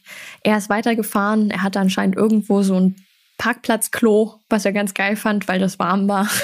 [0.41, 1.51] Er ist weitergefahren.
[1.51, 2.95] Er hatte anscheinend irgendwo so ein
[3.37, 6.29] Parkplatzklo, was er ganz geil fand, weil das warm war.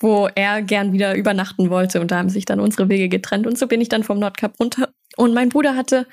[0.00, 2.00] wo er gern wieder übernachten wollte.
[2.00, 3.46] Und da haben sich dann unsere Wege getrennt.
[3.46, 4.90] Und so bin ich dann vom Nordkap runter.
[5.16, 6.06] Und mein Bruder hatte,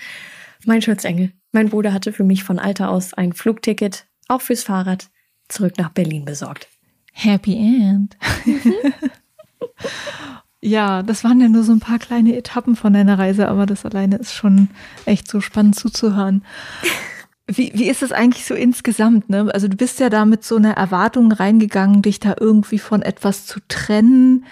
[0.66, 5.10] mein Schutzengel, mein Bruder hatte für mich von Alter aus ein Flugticket, auch fürs Fahrrad,
[5.48, 6.68] zurück nach Berlin besorgt.
[7.14, 8.18] Happy End.
[10.64, 13.84] Ja, das waren ja nur so ein paar kleine Etappen von deiner Reise, aber das
[13.84, 14.70] alleine ist schon
[15.06, 16.44] echt so spannend zuzuhören.
[17.48, 19.30] Wie, wie ist es eigentlich so insgesamt?
[19.30, 19.50] Ne?
[19.54, 23.46] Also du bist ja da mit so einer Erwartung reingegangen, dich da irgendwie von etwas
[23.46, 24.46] zu trennen.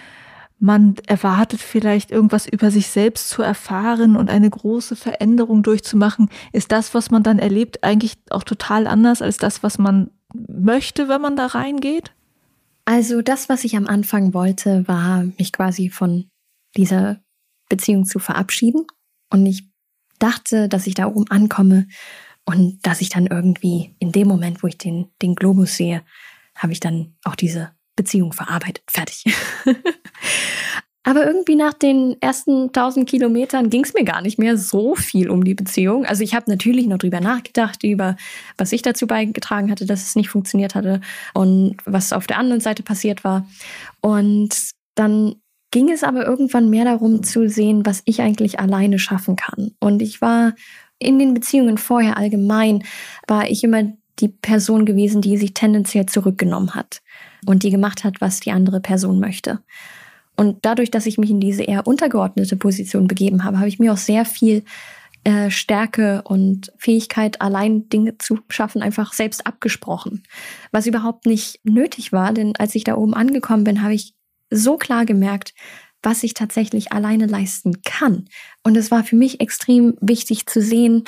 [0.58, 6.28] Man erwartet vielleicht irgendwas über sich selbst zu erfahren und eine große Veränderung durchzumachen.
[6.52, 11.08] Ist das, was man dann erlebt, eigentlich auch total anders als das, was man möchte,
[11.08, 12.12] wenn man da reingeht?
[12.90, 16.28] Also das, was ich am Anfang wollte, war mich quasi von
[16.76, 17.20] dieser
[17.68, 18.84] Beziehung zu verabschieden.
[19.32, 19.70] Und ich
[20.18, 21.86] dachte, dass ich da oben ankomme
[22.44, 26.02] und dass ich dann irgendwie in dem Moment, wo ich den, den Globus sehe,
[26.56, 28.82] habe ich dann auch diese Beziehung verarbeitet.
[28.90, 29.22] Fertig.
[31.02, 35.30] Aber irgendwie nach den ersten 1000 Kilometern ging es mir gar nicht mehr so viel
[35.30, 36.04] um die Beziehung.
[36.04, 38.16] Also ich habe natürlich noch drüber nachgedacht, über
[38.58, 41.00] was ich dazu beigetragen hatte, dass es nicht funktioniert hatte
[41.32, 43.46] und was auf der anderen Seite passiert war.
[44.02, 45.36] Und dann
[45.70, 49.70] ging es aber irgendwann mehr darum zu sehen, was ich eigentlich alleine schaffen kann.
[49.80, 50.54] Und ich war
[50.98, 52.84] in den Beziehungen vorher allgemein,
[53.26, 53.84] war ich immer
[54.18, 57.00] die Person gewesen, die sich tendenziell zurückgenommen hat
[57.46, 59.60] und die gemacht hat, was die andere Person möchte.
[60.40, 63.92] Und dadurch, dass ich mich in diese eher untergeordnete Position begeben habe, habe ich mir
[63.92, 64.64] auch sehr viel
[65.22, 70.22] äh, Stärke und Fähigkeit, allein Dinge zu schaffen, einfach selbst abgesprochen.
[70.72, 74.14] Was überhaupt nicht nötig war, denn als ich da oben angekommen bin, habe ich
[74.48, 75.52] so klar gemerkt,
[76.02, 78.24] was ich tatsächlich alleine leisten kann.
[78.62, 81.04] Und es war für mich extrem wichtig zu sehen,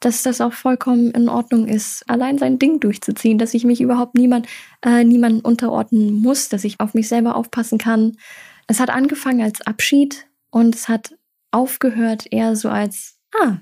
[0.00, 4.14] dass das auch vollkommen in Ordnung ist, allein sein Ding durchzuziehen, dass ich mich überhaupt
[4.14, 4.46] niemand,
[4.84, 8.18] äh, niemanden unterordnen muss, dass ich auf mich selber aufpassen kann,
[8.68, 11.16] es hat angefangen als Abschied und es hat
[11.50, 13.58] aufgehört eher so als, ah,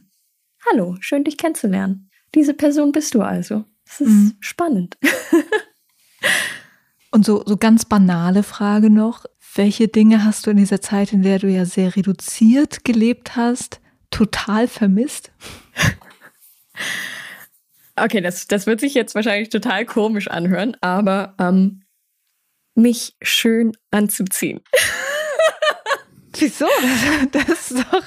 [0.66, 2.11] hallo, schön dich kennenzulernen.
[2.35, 3.64] Diese Person bist du also.
[3.87, 4.37] Das ist mhm.
[4.40, 4.99] spannend.
[7.12, 9.25] und so, so ganz banale Frage noch.
[9.55, 13.81] Welche Dinge hast du in dieser Zeit, in der du ja sehr reduziert gelebt hast,
[14.11, 15.33] total vermisst?
[17.99, 21.83] Okay, das, das wird sich jetzt wahrscheinlich total komisch anhören, aber ähm,
[22.77, 24.61] mich schön anzuziehen.
[26.39, 26.67] Wieso?
[27.33, 28.05] Das, ist doch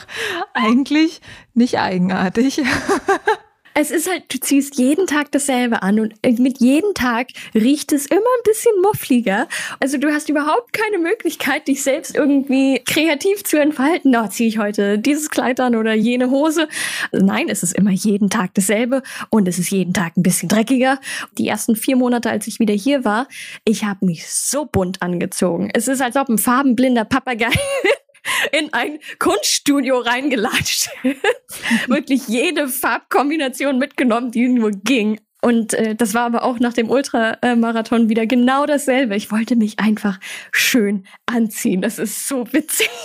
[0.53, 1.21] eigentlich
[1.53, 2.62] nicht eigenartig.
[3.81, 8.07] Es ist halt, du ziehst jeden Tag dasselbe an und mit jedem Tag riecht es
[8.07, 9.47] immer ein bisschen muffliger.
[9.79, 14.13] Also du hast überhaupt keine Möglichkeit, dich selbst irgendwie kreativ zu entfalten.
[14.17, 16.67] Oh, ziehe ich heute dieses Kleid an oder jene Hose.
[17.13, 20.99] Nein, es ist immer jeden Tag dasselbe und es ist jeden Tag ein bisschen dreckiger.
[21.37, 23.29] Die ersten vier Monate, als ich wieder hier war,
[23.63, 25.69] ich habe mich so bunt angezogen.
[25.73, 27.47] Es ist, als ob ein farbenblinder Papagei
[28.51, 30.89] in ein Kunststudio reingelatscht.
[31.88, 35.19] Wirklich jede Farbkombination mitgenommen, die nur ging.
[35.41, 39.15] Und äh, das war aber auch nach dem Ultramarathon wieder genau dasselbe.
[39.15, 40.19] Ich wollte mich einfach
[40.51, 41.82] schön anziehen.
[41.82, 42.89] Das ist so witzig.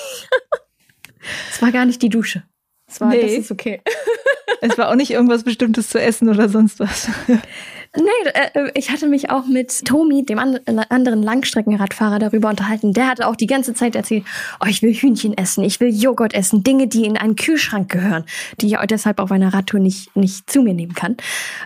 [1.51, 2.43] Es war gar nicht die Dusche.
[2.87, 3.23] Es war, nee.
[3.23, 3.81] das ist okay.
[4.61, 7.09] Es war auch nicht irgendwas Bestimmtes zu essen oder sonst was.
[7.97, 12.93] Nee, äh, ich hatte mich auch mit Tomi, dem anderen Langstreckenradfahrer, darüber unterhalten.
[12.93, 14.25] Der hatte auch die ganze Zeit erzählt,
[14.61, 18.25] oh, ich will Hühnchen essen, ich will Joghurt essen, Dinge, die in einen Kühlschrank gehören,
[18.61, 21.17] die ich deshalb auf einer Radtour nicht, nicht zu mir nehmen kann.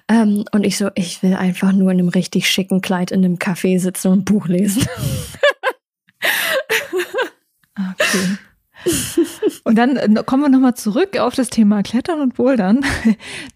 [0.08, 3.36] Ähm, und ich so, ich will einfach nur in einem richtig schicken Kleid in einem
[3.36, 4.82] Café sitzen und ein Buch lesen.
[7.76, 8.38] okay.
[9.64, 12.84] Und dann äh, kommen wir nochmal zurück auf das Thema Klettern und Bouldern.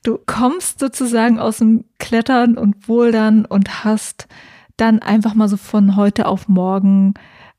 [0.03, 4.27] Du kommst sozusagen aus dem Klettern und Bouldern und hast
[4.77, 7.15] dann einfach mal so von heute auf morgen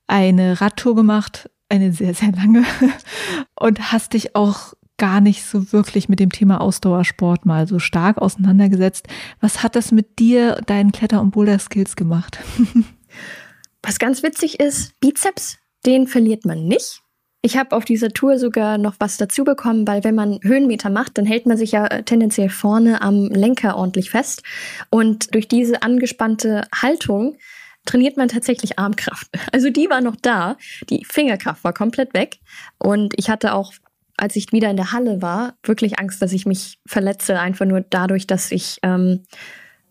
[0.07, 2.63] eine Radtour gemacht, eine sehr, sehr lange,
[3.59, 8.19] und hast dich auch gar nicht so wirklich mit dem Thema Ausdauersport mal so stark
[8.19, 9.07] auseinandergesetzt.
[9.41, 12.39] Was hat das mit dir, deinen Kletter- und Boulder-Skills gemacht?
[13.81, 17.02] Was ganz witzig ist, Bizeps, den verliert man nicht.
[17.45, 21.17] Ich habe auf dieser Tour sogar noch was dazu bekommen, weil wenn man Höhenmeter macht,
[21.17, 24.43] dann hält man sich ja äh, tendenziell vorne am Lenker ordentlich fest.
[24.89, 27.35] Und durch diese angespannte Haltung
[27.83, 29.27] trainiert man tatsächlich Armkraft.
[29.51, 30.55] Also die war noch da,
[30.89, 32.39] die Fingerkraft war komplett weg.
[32.77, 33.73] Und ich hatte auch,
[34.15, 37.81] als ich wieder in der Halle war, wirklich Angst, dass ich mich verletze, einfach nur
[37.81, 39.25] dadurch, dass ich, ähm,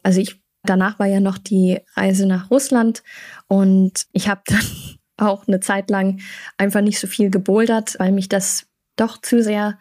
[0.03, 3.03] also ich, danach war ja noch die Reise nach Russland
[3.47, 4.92] und ich habe dann
[5.29, 6.21] auch eine Zeit lang
[6.57, 9.79] einfach nicht so viel gebouldert, weil mich das doch zu sehr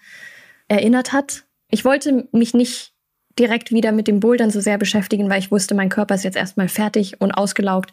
[0.67, 1.45] erinnert hat.
[1.69, 2.93] Ich wollte mich nicht
[3.38, 6.38] direkt wieder mit dem Bouldern so sehr beschäftigen, weil ich wusste, mein Körper ist jetzt
[6.38, 7.91] erstmal fertig und ausgelaugt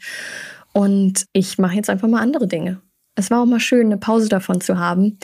[0.72, 2.80] und ich mache jetzt einfach mal andere Dinge.
[3.14, 5.18] Es war auch mal schön, eine Pause davon zu haben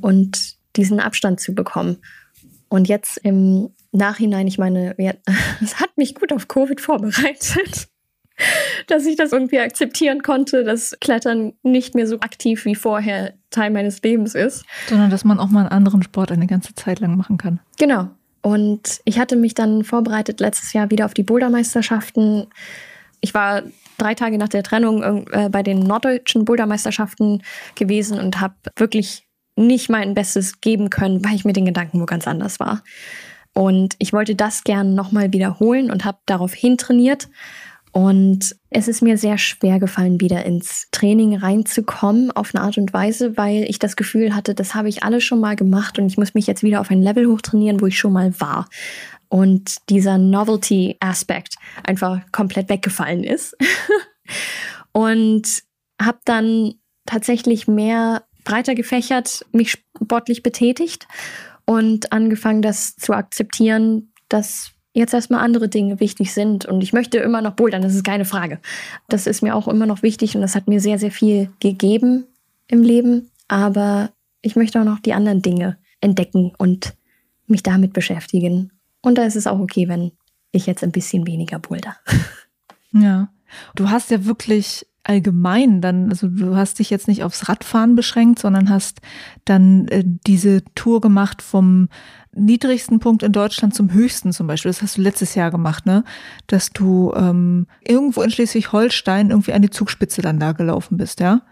[0.00, 1.98] und diesen Abstand zu bekommen.
[2.68, 4.94] Und jetzt im Nachhinein, ich meine,
[5.62, 7.88] es hat mich gut auf Covid vorbereitet
[8.86, 13.70] dass ich das irgendwie akzeptieren konnte, dass Klettern nicht mehr so aktiv wie vorher Teil
[13.70, 14.64] meines Lebens ist.
[14.88, 17.60] Sondern dass man auch mal einen anderen Sport eine ganze Zeit lang machen kann.
[17.78, 18.08] Genau.
[18.42, 22.46] Und ich hatte mich dann vorbereitet letztes Jahr wieder auf die Bouldermeisterschaften.
[23.20, 23.62] Ich war
[23.98, 27.42] drei Tage nach der Trennung äh, bei den norddeutschen Bouldermeisterschaften
[27.74, 29.26] gewesen und habe wirklich
[29.56, 32.82] nicht mein Bestes geben können, weil ich mit den Gedanken wo ganz anders war.
[33.52, 37.28] Und ich wollte das gern nochmal wiederholen und habe darauf hintrainiert
[37.92, 42.92] und es ist mir sehr schwer gefallen, wieder ins Training reinzukommen auf eine Art und
[42.92, 46.16] Weise, weil ich das Gefühl hatte, das habe ich alles schon mal gemacht und ich
[46.16, 48.68] muss mich jetzt wieder auf ein Level hochtrainieren, wo ich schon mal war.
[49.28, 53.56] Und dieser Novelty-Aspekt einfach komplett weggefallen ist.
[54.92, 55.62] und
[56.00, 56.74] habe dann
[57.06, 61.06] tatsächlich mehr breiter gefächert mich sportlich betätigt
[61.66, 66.66] und angefangen, das zu akzeptieren, dass jetzt erstmal andere Dinge wichtig sind.
[66.66, 68.58] Und ich möchte immer noch bouldern, das ist keine Frage.
[69.08, 72.26] Das ist mir auch immer noch wichtig und das hat mir sehr, sehr viel gegeben
[72.68, 73.30] im Leben.
[73.48, 74.10] Aber
[74.42, 76.94] ich möchte auch noch die anderen Dinge entdecken und
[77.46, 78.72] mich damit beschäftigen.
[79.02, 80.12] Und da ist es auch okay, wenn
[80.52, 81.96] ich jetzt ein bisschen weniger boulder.
[82.92, 83.28] Ja.
[83.76, 88.38] Du hast ja wirklich allgemein dann, also du hast dich jetzt nicht aufs Radfahren beschränkt,
[88.38, 89.00] sondern hast
[89.44, 91.88] dann äh, diese Tour gemacht vom
[92.32, 94.70] niedrigsten Punkt in Deutschland zum höchsten zum Beispiel.
[94.70, 96.04] Das hast du letztes Jahr gemacht, ne?
[96.46, 101.42] Dass du ähm, irgendwo in Schleswig-Holstein irgendwie an die Zugspitze dann da gelaufen bist, ja?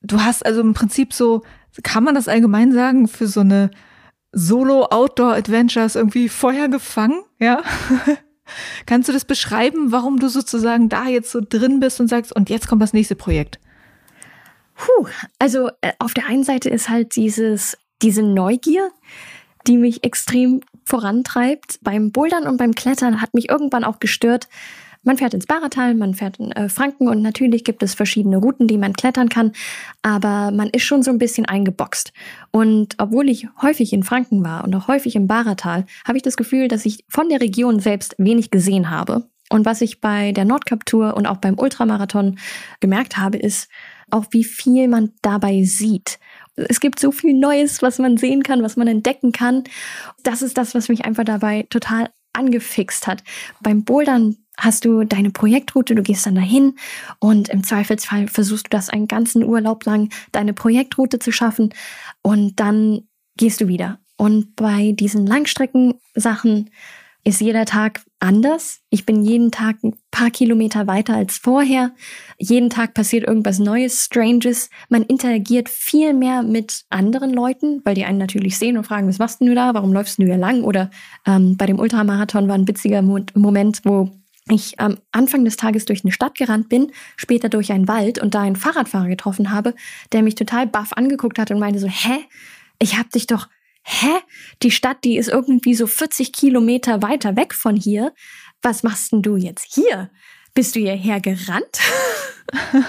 [0.00, 1.42] Du hast also im Prinzip so,
[1.82, 3.72] kann man das allgemein sagen, für so eine
[4.30, 7.62] Solo-Outdoor-Adventures irgendwie Feuer gefangen, ja?
[8.86, 12.50] Kannst du das beschreiben, warum du sozusagen da jetzt so drin bist und sagst, und
[12.50, 13.58] jetzt kommt das nächste Projekt?
[14.74, 15.06] Puh,
[15.38, 18.90] also äh, auf der einen Seite ist halt dieses, diese Neugier,
[19.66, 21.78] die mich extrem vorantreibt.
[21.82, 24.48] Beim Bouldern und beim Klettern hat mich irgendwann auch gestört,
[25.02, 28.68] man fährt ins Baratal, man fährt in äh, Franken und natürlich gibt es verschiedene Routen,
[28.68, 29.52] die man klettern kann,
[30.02, 32.12] aber man ist schon so ein bisschen eingeboxt.
[32.50, 36.36] Und obwohl ich häufig in Franken war und auch häufig im Baratal, habe ich das
[36.36, 39.28] Gefühl, dass ich von der Region selbst wenig gesehen habe.
[39.50, 42.38] Und was ich bei der Nordcup Tour und auch beim Ultramarathon
[42.80, 43.68] gemerkt habe, ist
[44.10, 46.18] auch, wie viel man dabei sieht.
[46.56, 49.64] Es gibt so viel Neues, was man sehen kann, was man entdecken kann.
[50.22, 53.22] Das ist das, was mich einfach dabei total angefixt hat.
[53.60, 56.76] Beim Bouldern hast du deine Projektroute, du gehst dann dahin
[57.18, 61.74] und im Zweifelsfall versuchst du das einen ganzen Urlaub lang, deine Projektroute zu schaffen
[62.22, 63.02] und dann
[63.36, 63.98] gehst du wieder.
[64.16, 66.70] Und bei diesen Langstreckensachen
[67.24, 68.80] ist jeder Tag anders.
[68.90, 71.92] Ich bin jeden Tag ein paar Kilometer weiter als vorher.
[72.36, 74.70] Jeden Tag passiert irgendwas Neues, Stranges.
[74.88, 79.18] Man interagiert viel mehr mit anderen Leuten, weil die einen natürlich sehen und fragen, was
[79.18, 79.72] machst du da?
[79.74, 80.64] Warum läufst du hier lang?
[80.64, 80.90] Oder
[81.26, 84.10] ähm, bei dem Ultramarathon war ein witziger Moment, wo
[84.48, 88.34] ich am Anfang des Tages durch eine Stadt gerannt bin, später durch einen Wald und
[88.34, 89.74] da einen Fahrradfahrer getroffen habe,
[90.12, 92.24] der mich total baff angeguckt hat und meinte so, hä?
[92.78, 93.48] Ich hab dich doch,
[93.84, 94.10] hä?
[94.62, 98.12] Die Stadt, die ist irgendwie so 40 Kilometer weiter weg von hier.
[98.62, 100.10] Was machst denn du jetzt hier?
[100.54, 101.78] Bist du hierher gerannt?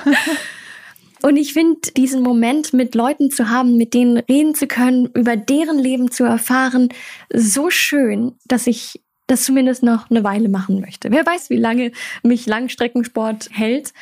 [1.22, 5.38] Und ich finde diesen Moment mit Leuten zu haben, mit denen reden zu können, über
[5.38, 6.90] deren Leben zu erfahren,
[7.34, 11.10] so schön, dass ich das zumindest noch eine Weile machen möchte.
[11.12, 11.92] Wer weiß, wie lange
[12.24, 13.94] mich Langstreckensport hält.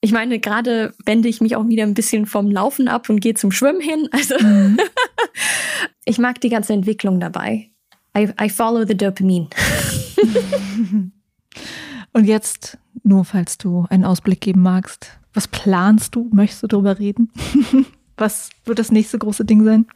[0.00, 3.34] Ich meine, gerade wende ich mich auch wieder ein bisschen vom Laufen ab und gehe
[3.34, 4.08] zum Schwimmen hin.
[4.20, 4.78] Also mhm.
[6.04, 7.70] ich mag die ganze Entwicklung dabei.
[8.16, 9.48] I, I follow the dopamine.
[12.12, 16.28] und jetzt, nur falls du einen Ausblick geben magst, was planst du?
[16.32, 17.30] Möchtest du darüber reden?
[18.16, 19.86] was wird das nächste große Ding sein?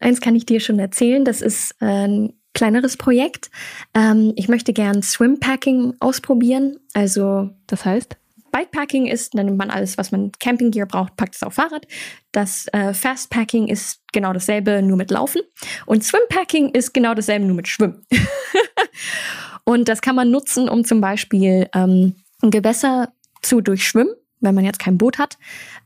[0.00, 3.50] Eins kann ich dir schon erzählen, das ist ein kleineres Projekt.
[3.94, 6.78] Ähm, ich möchte gern Swimpacking ausprobieren.
[6.94, 8.16] Also, das heißt?
[8.50, 11.86] Bikepacking ist, dann nimmt man alles, was man Camping Gear braucht, packt es auf Fahrrad.
[12.32, 15.42] Das äh, Fastpacking ist genau dasselbe, nur mit Laufen.
[15.84, 18.06] Und Swimpacking ist genau dasselbe, nur mit Schwimmen.
[19.64, 24.64] und das kann man nutzen, um zum Beispiel ähm, ein Gewässer zu durchschwimmen wenn man
[24.64, 25.38] jetzt kein Boot hat,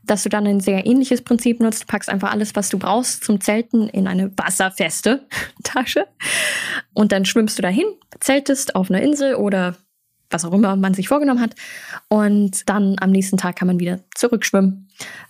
[0.03, 3.39] dass du dann ein sehr ähnliches Prinzip nutzt, packst einfach alles, was du brauchst zum
[3.39, 5.27] Zelten in eine wasserfeste
[5.63, 6.07] Tasche
[6.93, 7.85] und dann schwimmst du dahin,
[8.19, 9.75] zeltest auf einer Insel oder
[10.29, 11.55] was auch immer man sich vorgenommen hat
[12.07, 14.89] und dann am nächsten Tag kann man wieder zurückschwimmen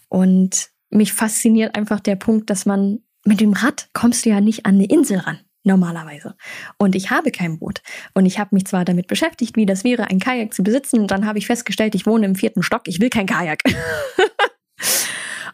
[0.09, 4.65] und mich fasziniert einfach der Punkt, dass man mit dem Rad kommst du ja nicht
[4.65, 6.35] an eine Insel ran normalerweise.
[6.77, 7.81] Und ich habe kein Boot.
[8.13, 11.01] Und ich habe mich zwar damit beschäftigt, wie das wäre, ein Kajak zu besitzen.
[11.01, 13.61] Und dann habe ich festgestellt, ich wohne im vierten Stock, ich will kein Kajak.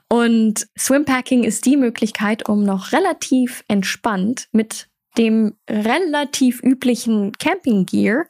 [0.09, 8.25] und Swimpacking ist die Möglichkeit, um noch relativ entspannt mit dem relativ üblichen Camping Gear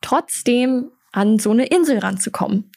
[0.00, 2.70] trotzdem an so eine Insel ranzukommen.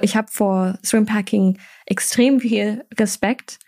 [0.00, 3.58] Ich habe vor Swimpacking extrem viel Respekt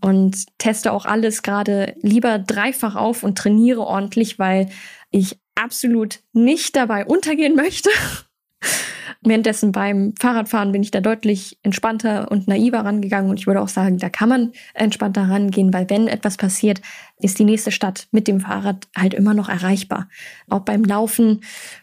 [0.00, 4.68] und teste auch alles gerade lieber dreifach auf und trainiere ordentlich, weil
[5.10, 7.90] ich absolut nicht dabei untergehen möchte.
[9.26, 13.68] Währenddessen beim Fahrradfahren bin ich da deutlich entspannter und naiver rangegangen und ich würde auch
[13.68, 16.82] sagen, da kann man entspannter rangehen, weil wenn etwas passiert,
[17.18, 20.10] ist die nächste Stadt mit dem Fahrrad halt immer noch erreichbar.
[20.50, 21.40] Auch beim Laufen,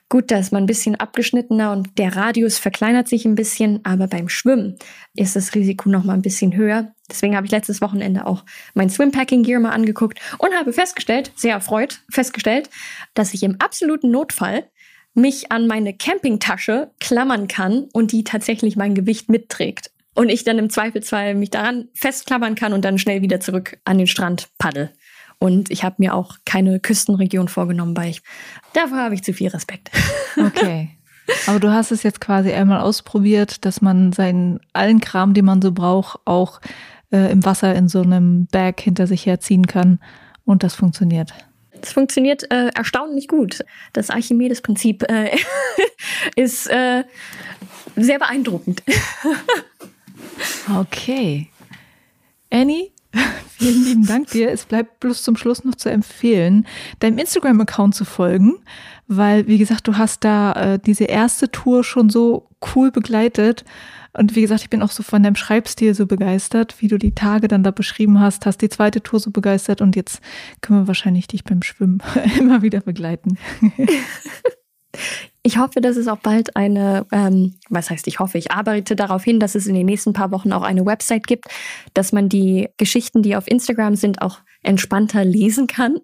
[0.08, 4.06] gut, da ist man ein bisschen abgeschnittener und der Radius verkleinert sich ein bisschen, aber
[4.08, 4.78] beim Schwimmen
[5.16, 6.94] ist das Risiko noch mal ein bisschen höher.
[7.10, 11.54] Deswegen habe ich letztes Wochenende auch mein Swimpacking Gear mal angeguckt und habe festgestellt, sehr
[11.54, 12.70] erfreut festgestellt,
[13.16, 14.66] dass ich im absoluten Notfall
[15.14, 19.92] mich an meine Campingtasche klammern kann und die tatsächlich mein Gewicht mitträgt.
[20.14, 23.98] und ich dann im Zweifelsfall mich daran festklammern kann und dann schnell wieder zurück an
[23.98, 24.92] den Strand paddel.
[25.40, 28.22] Und ich habe mir auch keine Küstenregion vorgenommen, weil ich
[28.74, 29.90] dafür habe ich zu viel Respekt.
[30.38, 30.90] Okay.
[31.48, 35.62] Aber du hast es jetzt quasi einmal ausprobiert, dass man seinen allen Kram, den man
[35.62, 36.62] so braucht, auch
[37.12, 40.00] äh, im Wasser in so einem Bag hinter sich herziehen kann.
[40.46, 41.34] Und das funktioniert.
[41.82, 43.64] Es funktioniert äh, erstaunlich gut.
[43.94, 45.36] Das Archimedes-Prinzip äh,
[46.36, 47.04] ist äh,
[47.96, 48.84] sehr beeindruckend.
[50.80, 51.50] okay.
[52.50, 52.92] Annie,
[53.58, 54.52] vielen lieben Dank dir.
[54.52, 56.68] Es bleibt bloß zum Schluss noch zu empfehlen,
[57.00, 58.60] deinem Instagram-Account zu folgen,
[59.08, 63.66] weil, wie gesagt, du hast da äh, diese erste Tour schon so cool begleitet
[64.14, 67.16] und wie gesagt, ich bin auch so von deinem Schreibstil so begeistert, wie du die
[67.16, 70.22] Tage dann da beschrieben hast, hast die zweite Tour so begeistert und jetzt
[70.62, 72.02] können wir wahrscheinlich dich beim Schwimmen
[72.40, 73.38] immer wieder begleiten.
[75.44, 79.24] Ich hoffe, dass es auch bald eine, ähm, was heißt ich hoffe, ich arbeite darauf
[79.24, 81.46] hin, dass es in den nächsten paar Wochen auch eine Website gibt,
[81.94, 85.98] dass man die Geschichten, die auf Instagram sind, auch entspannter lesen kann.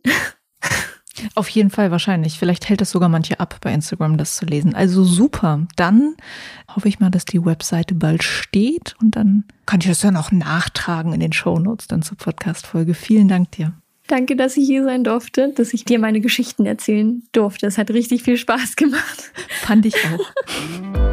[1.36, 2.40] Auf jeden Fall wahrscheinlich.
[2.40, 4.76] Vielleicht hält es sogar manche ab, bei Instagram das zu lesen.
[4.76, 5.66] Also super.
[5.76, 6.16] Dann
[6.74, 10.32] hoffe ich mal, dass die Webseite bald steht und dann kann ich das dann auch
[10.32, 12.94] nachtragen in den Show Notes dann zur Podcast-Folge.
[12.94, 13.74] Vielen Dank dir.
[14.08, 17.68] Danke, dass ich hier sein durfte, dass ich dir meine Geschichten erzählen durfte.
[17.68, 19.32] Es hat richtig viel Spaß gemacht.
[19.62, 20.98] Fand ich auch.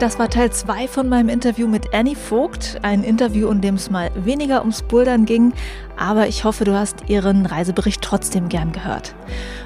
[0.00, 2.78] Das war Teil 2 von meinem Interview mit Annie Vogt.
[2.80, 5.52] Ein Interview, in dem es mal weniger ums Bouldern ging,
[5.98, 9.14] aber ich hoffe, du hast ihren Reisebericht trotzdem gern gehört.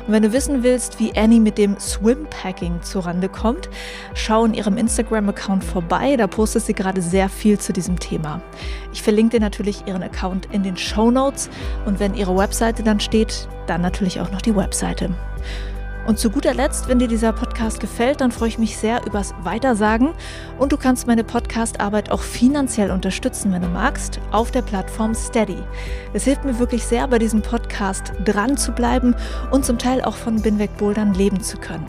[0.05, 3.69] Und wenn du wissen willst, wie Annie mit dem Swimpacking zurande kommt,
[4.15, 6.17] schau in ihrem Instagram-Account vorbei.
[6.17, 8.43] Da postet sie gerade sehr viel zu diesem Thema.
[8.93, 11.49] Ich verlinke dir natürlich ihren Account in den Show Notes
[11.87, 15.11] und wenn ihre Webseite dann steht, dann natürlich auch noch die Webseite.
[16.07, 19.35] Und zu guter Letzt, wenn dir dieser Podcast gefällt, dann freue ich mich sehr übers
[19.43, 20.11] Weitersagen.
[20.59, 25.59] Und du kannst meine Podcastarbeit auch finanziell unterstützen, wenn du magst, auf der Plattform Steady.
[26.13, 29.15] Es hilft mir wirklich sehr, bei diesem Podcast dran zu bleiben
[29.51, 31.87] und zum Teil auch von Binweg Bouldern leben zu können.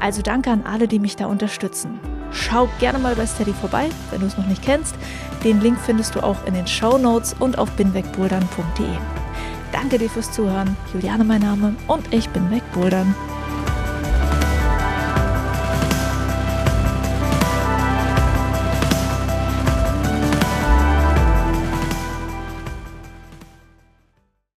[0.00, 1.98] Also danke an alle, die mich da unterstützen.
[2.30, 4.94] Schau gerne mal bei Steady vorbei, wenn du es noch nicht kennst.
[5.42, 8.86] Den Link findest du auch in den Show Notes und auf binwegbouldern.de.
[9.72, 10.76] Danke dir fürs Zuhören.
[10.92, 13.14] Juliane mein Name und ich bin wegbouldern.